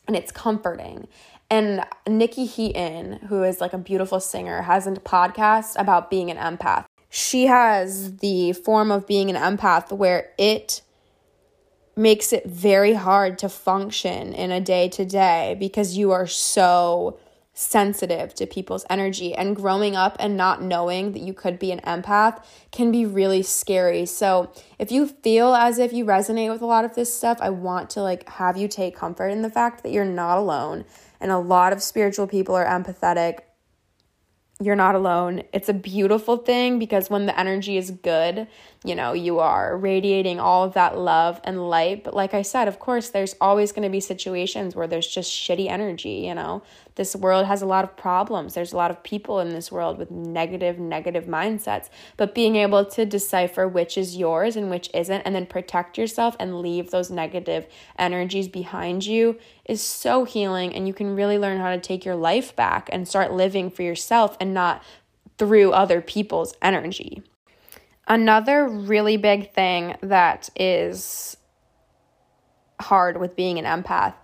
and 0.06 0.16
it's 0.16 0.32
comforting. 0.32 1.08
And 1.50 1.84
Nikki 2.08 2.44
Heaton, 2.44 3.20
who 3.28 3.42
is 3.42 3.60
like 3.60 3.72
a 3.72 3.78
beautiful 3.78 4.20
singer, 4.20 4.62
has 4.62 4.86
a 4.86 4.92
podcast 4.92 5.78
about 5.78 6.10
being 6.10 6.30
an 6.30 6.36
empath. 6.36 6.86
She 7.08 7.46
has 7.46 8.16
the 8.16 8.52
form 8.52 8.90
of 8.90 9.06
being 9.06 9.30
an 9.30 9.36
empath 9.36 9.92
where 9.92 10.30
it 10.38 10.82
makes 11.96 12.32
it 12.32 12.44
very 12.46 12.92
hard 12.92 13.38
to 13.38 13.48
function 13.48 14.34
in 14.34 14.50
a 14.50 14.60
day 14.60 14.88
to 14.88 15.04
day 15.04 15.56
because 15.58 15.96
you 15.96 16.10
are 16.12 16.26
so 16.26 17.18
sensitive 17.58 18.34
to 18.34 18.46
people's 18.46 18.84
energy 18.90 19.34
and 19.34 19.56
growing 19.56 19.96
up 19.96 20.14
and 20.20 20.36
not 20.36 20.62
knowing 20.62 21.12
that 21.12 21.22
you 21.22 21.32
could 21.32 21.58
be 21.58 21.72
an 21.72 21.80
empath 21.80 22.44
can 22.70 22.92
be 22.92 23.06
really 23.06 23.42
scary. 23.42 24.04
So, 24.04 24.52
if 24.78 24.92
you 24.92 25.06
feel 25.06 25.54
as 25.54 25.78
if 25.78 25.90
you 25.92 26.04
resonate 26.04 26.52
with 26.52 26.60
a 26.60 26.66
lot 26.66 26.84
of 26.84 26.94
this 26.94 27.16
stuff, 27.16 27.38
I 27.40 27.48
want 27.48 27.88
to 27.90 28.02
like 28.02 28.28
have 28.28 28.58
you 28.58 28.68
take 28.68 28.94
comfort 28.94 29.28
in 29.28 29.40
the 29.40 29.50
fact 29.50 29.82
that 29.82 29.90
you're 29.90 30.04
not 30.04 30.36
alone 30.36 30.84
and 31.18 31.32
a 31.32 31.38
lot 31.38 31.72
of 31.72 31.82
spiritual 31.82 32.26
people 32.26 32.54
are 32.54 32.66
empathetic 32.66 33.40
you're 34.58 34.76
not 34.76 34.94
alone. 34.94 35.42
It's 35.52 35.68
a 35.68 35.74
beautiful 35.74 36.38
thing 36.38 36.78
because 36.78 37.10
when 37.10 37.26
the 37.26 37.38
energy 37.38 37.76
is 37.76 37.90
good, 37.90 38.46
you 38.84 38.94
know, 38.94 39.12
you 39.12 39.38
are 39.38 39.76
radiating 39.76 40.40
all 40.40 40.64
of 40.64 40.72
that 40.74 40.96
love 40.96 41.40
and 41.44 41.68
light. 41.68 42.04
But 42.04 42.14
like 42.14 42.32
I 42.32 42.40
said, 42.40 42.66
of 42.66 42.78
course, 42.78 43.10
there's 43.10 43.34
always 43.38 43.72
going 43.72 43.82
to 43.82 43.90
be 43.90 44.00
situations 44.00 44.74
where 44.74 44.86
there's 44.86 45.06
just 45.06 45.30
shitty 45.30 45.68
energy, 45.68 46.24
you 46.26 46.34
know. 46.34 46.62
This 46.96 47.14
world 47.14 47.44
has 47.44 47.60
a 47.60 47.66
lot 47.66 47.84
of 47.84 47.96
problems. 47.96 48.54
There's 48.54 48.72
a 48.72 48.76
lot 48.76 48.90
of 48.90 49.02
people 49.02 49.38
in 49.40 49.50
this 49.50 49.70
world 49.70 49.98
with 49.98 50.10
negative, 50.10 50.78
negative 50.78 51.26
mindsets. 51.26 51.90
But 52.16 52.34
being 52.34 52.56
able 52.56 52.86
to 52.86 53.04
decipher 53.04 53.68
which 53.68 53.98
is 53.98 54.16
yours 54.16 54.56
and 54.56 54.70
which 54.70 54.88
isn't, 54.94 55.20
and 55.20 55.34
then 55.34 55.44
protect 55.44 55.98
yourself 55.98 56.36
and 56.40 56.60
leave 56.60 56.90
those 56.90 57.10
negative 57.10 57.66
energies 57.98 58.48
behind 58.48 59.04
you 59.04 59.38
is 59.66 59.82
so 59.82 60.24
healing. 60.24 60.74
And 60.74 60.88
you 60.88 60.94
can 60.94 61.14
really 61.14 61.38
learn 61.38 61.60
how 61.60 61.70
to 61.70 61.80
take 61.80 62.06
your 62.06 62.16
life 62.16 62.56
back 62.56 62.88
and 62.90 63.06
start 63.06 63.30
living 63.30 63.70
for 63.70 63.82
yourself 63.82 64.34
and 64.40 64.54
not 64.54 64.82
through 65.36 65.72
other 65.72 66.00
people's 66.00 66.54
energy. 66.62 67.22
Another 68.08 68.66
really 68.66 69.18
big 69.18 69.52
thing 69.52 69.96
that 70.00 70.48
is 70.56 71.36
hard 72.80 73.18
with 73.18 73.36
being 73.36 73.58
an 73.58 73.64
empath 73.66 74.14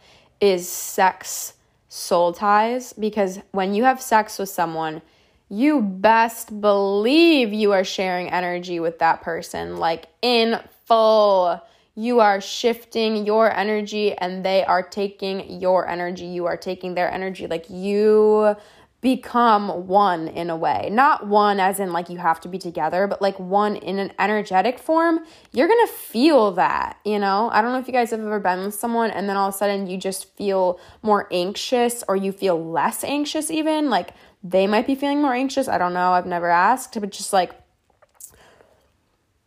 is 0.41 0.67
sex 0.67 1.55
soul 1.95 2.33
ties 2.33 2.95
because 2.95 3.39
when 3.51 3.75
you 3.75 3.85
have 3.85 4.01
sex 4.01 4.39
with 4.39 4.49
someone, 4.49 5.03
you 5.51 5.83
best 5.83 6.59
believe 6.63 7.53
you 7.53 7.73
are 7.73 7.85
sharing 7.85 8.31
energy 8.31 8.81
with 8.81 8.99
that 9.01 9.21
person, 9.21 9.77
like 9.77 10.07
in 10.23 10.59
full. 10.87 11.61
You 11.95 12.21
are 12.21 12.41
shifting 12.41 13.27
your 13.27 13.55
energy 13.55 14.15
and 14.17 14.43
they 14.43 14.65
are 14.65 14.83
taking 14.83 15.61
your 15.61 15.87
energy. 15.87 16.25
You 16.25 16.47
are 16.47 16.57
taking 16.57 16.95
their 16.95 17.13
energy. 17.13 17.47
Like 17.47 17.67
you 17.69 18.57
become 19.03 19.89
one 19.89 20.29
in 20.29 20.49
a 20.49 20.57
way. 20.57 20.89
Not 20.91 21.27
one 21.27 21.59
as 21.59 21.81
in 21.81 21.93
like 21.93 22.09
you 22.09 22.19
have 22.19 22.41
to 22.43 22.49
be 22.49 22.57
together, 22.57 23.09
but 23.09 23.21
like 23.21 23.39
one 23.39 23.75
in 23.75 23.99
an 23.99 24.13
energetic 24.19 24.79
form. 24.79 25.27
You're 25.51 25.67
going 25.67 25.87
to 25.87 25.93
feel 25.93 26.53
that, 26.53 26.99
you 27.05 27.19
know? 27.19 27.51
I 27.53 27.61
don't 27.61 27.73
know 27.73 27.81
if 27.81 27.89
you 27.89 27.93
guys 27.93 28.13
have 28.13 28.21
ever 28.21 28.39
been 28.39 28.65
with 28.65 28.75
someone 28.75 29.11
and 29.11 29.29
then 29.29 29.37
all 29.37 29.49
of 29.49 29.55
a 29.55 29.59
sudden 29.59 29.89
you 29.89 29.99
just 29.99 30.35
feel 30.37 30.79
more 31.03 31.27
anxious 31.33 32.05
or 32.07 32.15
you 32.15 32.31
feel 32.31 32.65
less 32.65 33.03
anxious 33.03 33.51
even. 33.51 33.91
Like 33.91 34.15
they 34.45 34.69
might 34.69 34.87
be 34.87 34.95
feeling 34.95 35.21
more 35.21 35.35
anxious. 35.35 35.67
I 35.67 35.79
don't 35.79 35.95
know. 35.95 36.13
I've 36.13 36.27
never 36.27 36.49
asked, 36.49 36.99
but 36.99 37.11
just 37.11 37.33
like 37.33 37.53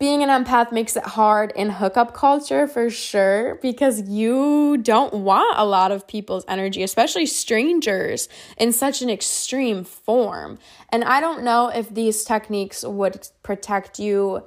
being 0.06 0.22
an 0.22 0.30
empath 0.30 0.72
makes 0.72 0.96
it 0.96 1.04
hard 1.04 1.52
in 1.56 1.68
hookup 1.68 2.14
culture 2.14 2.68
for 2.68 2.92
sure 2.92 3.56
because 3.56 4.08
you 4.08 4.78
don't 4.78 5.16
want 5.16 5.58
a 5.58 5.66
lot 5.66 5.92
of 5.92 6.08
people's 6.08 6.46
energy, 6.48 6.84
especially 6.84 7.26
strangers, 7.26 8.30
in 8.56 8.72
such 8.72 9.02
an 9.02 9.10
extreme 9.10 9.84
form. 9.84 10.60
And 10.90 11.04
I 11.04 11.20
don't 11.22 11.42
know 11.42 11.70
if 11.70 11.92
these 11.92 12.24
techniques 12.24 12.84
would 12.84 13.28
protect 13.42 13.98
you 13.98 14.46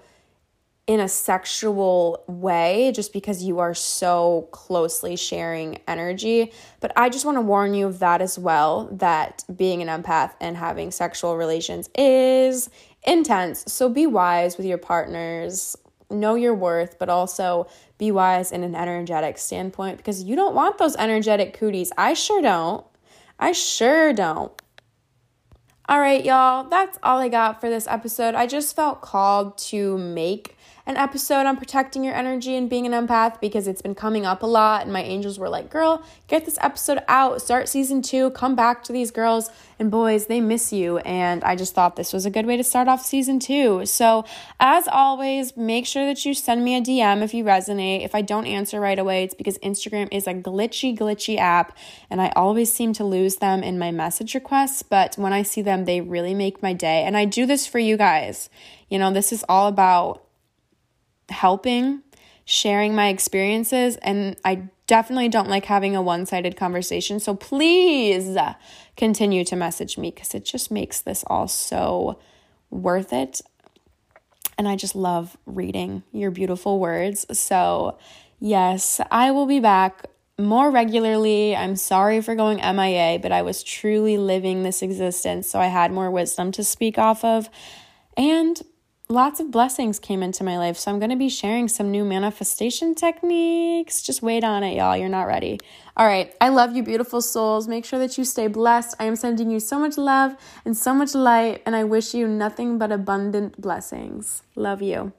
in 0.87 1.01
a 1.01 1.09
sexual 1.09 2.23
way 2.29 2.93
just 2.95 3.13
because 3.13 3.43
you 3.43 3.59
are 3.59 3.75
so 3.75 4.49
closely 4.53 5.17
sharing 5.17 5.81
energy. 5.89 6.53
But 6.79 6.93
I 6.95 7.09
just 7.09 7.25
want 7.25 7.37
to 7.37 7.43
warn 7.43 7.75
you 7.75 7.89
of 7.89 7.99
that 7.99 8.23
as 8.23 8.39
well 8.39 8.89
that 8.93 9.43
being 9.55 9.83
an 9.83 9.89
empath 9.89 10.35
and 10.41 10.57
having 10.57 10.93
sexual 10.93 11.37
relations 11.37 11.91
is 11.97 12.71
intense. 13.05 13.65
So 13.73 13.89
be 13.89 14.07
wise 14.07 14.57
with 14.57 14.67
your 14.67 14.79
partners. 14.79 15.77
Know 16.11 16.35
your 16.35 16.55
worth, 16.55 16.99
but 16.99 17.09
also 17.09 17.69
be 17.99 18.11
wise 18.11 18.53
in 18.53 18.65
an 18.65 18.75
energetic 18.75 19.39
standpoint 19.39 19.99
because 19.99 20.23
you 20.23 20.37
don't 20.37 20.55
want 20.55 20.79
those 20.79 20.97
energetic 20.97 21.55
cooties. 21.55 21.93
I 21.99 22.15
sure 22.15 22.41
don't. 22.41 22.87
I 23.39 23.53
sure 23.53 24.13
don't. 24.13 24.53
All 25.89 25.99
right, 25.99 26.23
y'all, 26.23 26.69
that's 26.69 26.99
all 27.03 27.19
I 27.19 27.29
got 27.29 27.63
for 27.63 27.71
this 27.71 27.87
episode. 27.87 28.35
I 28.35 28.47
just 28.47 28.77
felt 28.77 29.01
called 29.01 29.57
to 29.59 29.97
make 29.97 30.58
an 30.89 30.97
episode 30.97 31.45
on 31.45 31.59
protecting 31.59 32.03
your 32.03 32.15
energy 32.15 32.57
and 32.57 32.71
being 32.71 32.87
an 32.87 33.07
empath 33.07 33.39
because 33.43 33.69
it's 33.69 33.83
been 33.83 33.95
coming 33.95 34.25
up 34.25 34.43
a 34.43 34.47
lot. 34.47 34.83
And 34.83 34.93
my 34.93 35.03
angels 35.03 35.39
were 35.39 35.51
like, 35.51 35.69
girl, 35.69 36.03
get 36.29 36.47
this 36.47 36.57
episode 36.63 37.05
out, 37.09 37.43
start 37.43 37.69
season 37.69 38.01
two, 38.01 38.31
come 38.31 38.57
back 38.57 38.83
to 38.85 38.93
these 38.93 39.11
girls 39.11 39.51
and 39.79 39.91
boys, 39.91 40.27
they 40.27 40.41
miss 40.41 40.73
you. 40.73 40.97
And 40.99 41.45
I 41.45 41.57
just 41.57 41.75
thought 41.75 41.97
this 41.97 42.15
was 42.15 42.25
a 42.25 42.31
good 42.31 42.47
way 42.47 42.57
to 42.57 42.65
start 42.65 42.89
off 42.89 43.05
season 43.05 43.39
two. 43.39 43.85
So, 43.85 44.25
as 44.59 44.89
always, 44.89 45.59
make 45.59 45.85
sure 45.85 46.07
that 46.07 46.25
you 46.25 46.33
send 46.33 46.65
me 46.65 46.75
a 46.75 46.81
DM 46.81 47.23
if 47.23 47.35
you 47.35 47.45
resonate. 47.45 48.03
If 48.03 48.15
I 48.15 48.23
don't 48.23 48.47
answer 48.47 48.81
right 48.81 48.99
away, 48.99 49.25
it's 49.25 49.35
because 49.35 49.59
Instagram 49.59 50.09
is 50.11 50.27
a 50.27 50.33
glitchy, 50.33 50.97
glitchy 50.97 51.37
app, 51.37 51.77
and 52.09 52.21
I 52.21 52.33
always 52.35 52.73
seem 52.73 52.95
to 52.95 53.05
lose 53.05 53.37
them 53.37 53.63
in 53.63 53.79
my 53.79 53.91
message 53.91 54.35
requests. 54.35 54.83
But 54.83 55.17
when 55.17 55.35
I 55.35 55.43
see 55.43 55.61
them, 55.61 55.85
they 55.85 56.01
really 56.01 56.35
make 56.35 56.63
my 56.63 56.73
day. 56.73 57.05
And 57.05 57.15
I 57.15 57.27
do 57.27 57.45
this 57.45 57.67
for 57.67 57.79
you 57.79 57.99
guys. 57.99 58.49
You 58.89 58.99
know, 58.99 59.13
this 59.13 59.33
is 59.33 59.45
all 59.49 59.69
about 59.69 60.25
helping, 61.29 62.03
sharing 62.45 62.95
my 62.95 63.09
experiences, 63.09 63.97
and 63.97 64.37
I 64.45 64.69
definitely 64.87 65.29
don't 65.29 65.49
like 65.49 65.67
having 65.67 65.95
a 65.95 66.03
one 66.03 66.27
sided 66.27 66.57
conversation. 66.57 67.21
So 67.21 67.35
please 67.35 68.37
uh, 68.37 68.55
continue 68.97 69.45
to 69.45 69.55
message 69.55 69.99
me 69.99 70.11
because 70.11 70.35
it 70.35 70.45
just 70.45 70.71
makes 70.71 71.01
this 71.01 71.23
all 71.27 71.47
so 71.47 72.19
worth 72.71 73.13
it. 73.13 73.41
And 74.57 74.67
I 74.67 74.75
just 74.75 74.97
love 74.97 75.37
reading 75.47 76.03
your 76.11 76.33
beautiful 76.33 76.81
words. 76.81 77.27
So, 77.39 77.99
yes, 78.41 79.01
I 79.11 79.31
will 79.31 79.47
be 79.47 79.61
back 79.61 80.07
more 80.39 80.71
regularly. 80.71 81.55
I'm 81.55 81.77
sorry 81.77 82.21
for 82.21 82.35
going 82.35 82.59
MIA, 82.59 83.19
but 83.21 83.31
I 83.31 83.43
was 83.43 83.63
truly 83.63 84.19
living 84.19 84.63
this 84.63 84.83
existence. 84.83 85.49
So 85.49 85.61
I 85.61 85.67
had 85.67 85.93
more 85.93 86.11
wisdom 86.11 86.51
to 86.53 86.65
speak 86.65 86.99
off 86.99 87.25
of. 87.25 87.49
And 88.17 88.61
lots 89.11 89.41
of 89.41 89.51
blessings 89.51 89.99
came 89.99 90.23
into 90.23 90.45
my 90.45 90.59
life. 90.59 90.77
So 90.77 90.91
I'm 90.91 90.99
going 90.99 91.11
to 91.11 91.17
be 91.17 91.29
sharing 91.31 91.69
some 91.69 91.91
new 91.91 92.05
manifestation 92.05 92.95
techniques. 92.95 94.03
Just 94.03 94.23
wait 94.23 94.45
on 94.45 94.63
it, 94.63 94.77
y'all. 94.77 94.97
You're 94.97 95.09
not 95.09 95.27
ready. 95.27 95.59
All 95.97 96.07
right. 96.07 96.35
I 96.41 96.51
love 96.51 96.77
you, 96.77 96.83
beautiful 96.83 97.23
souls. 97.23 97.67
Make 97.67 97.85
sure 97.85 97.99
that 97.99 98.19
you 98.19 98.25
stay 98.25 98.49
blessed. 98.49 98.95
I 99.01 99.05
am 99.05 99.17
sending 99.17 99.51
you 99.51 99.61
so 99.61 99.79
much 99.79 99.97
love 99.97 100.37
and 100.65 100.77
so 100.77 100.93
much 100.93 101.15
light, 101.15 101.63
and 101.65 101.75
I 101.75 101.85
wish 101.85 102.15
you 102.15 102.29
nothing 102.29 102.79
but 102.79 102.93
abundant 102.93 103.61
blessings. 103.61 104.43
Love 104.55 104.83
you. 104.83 105.13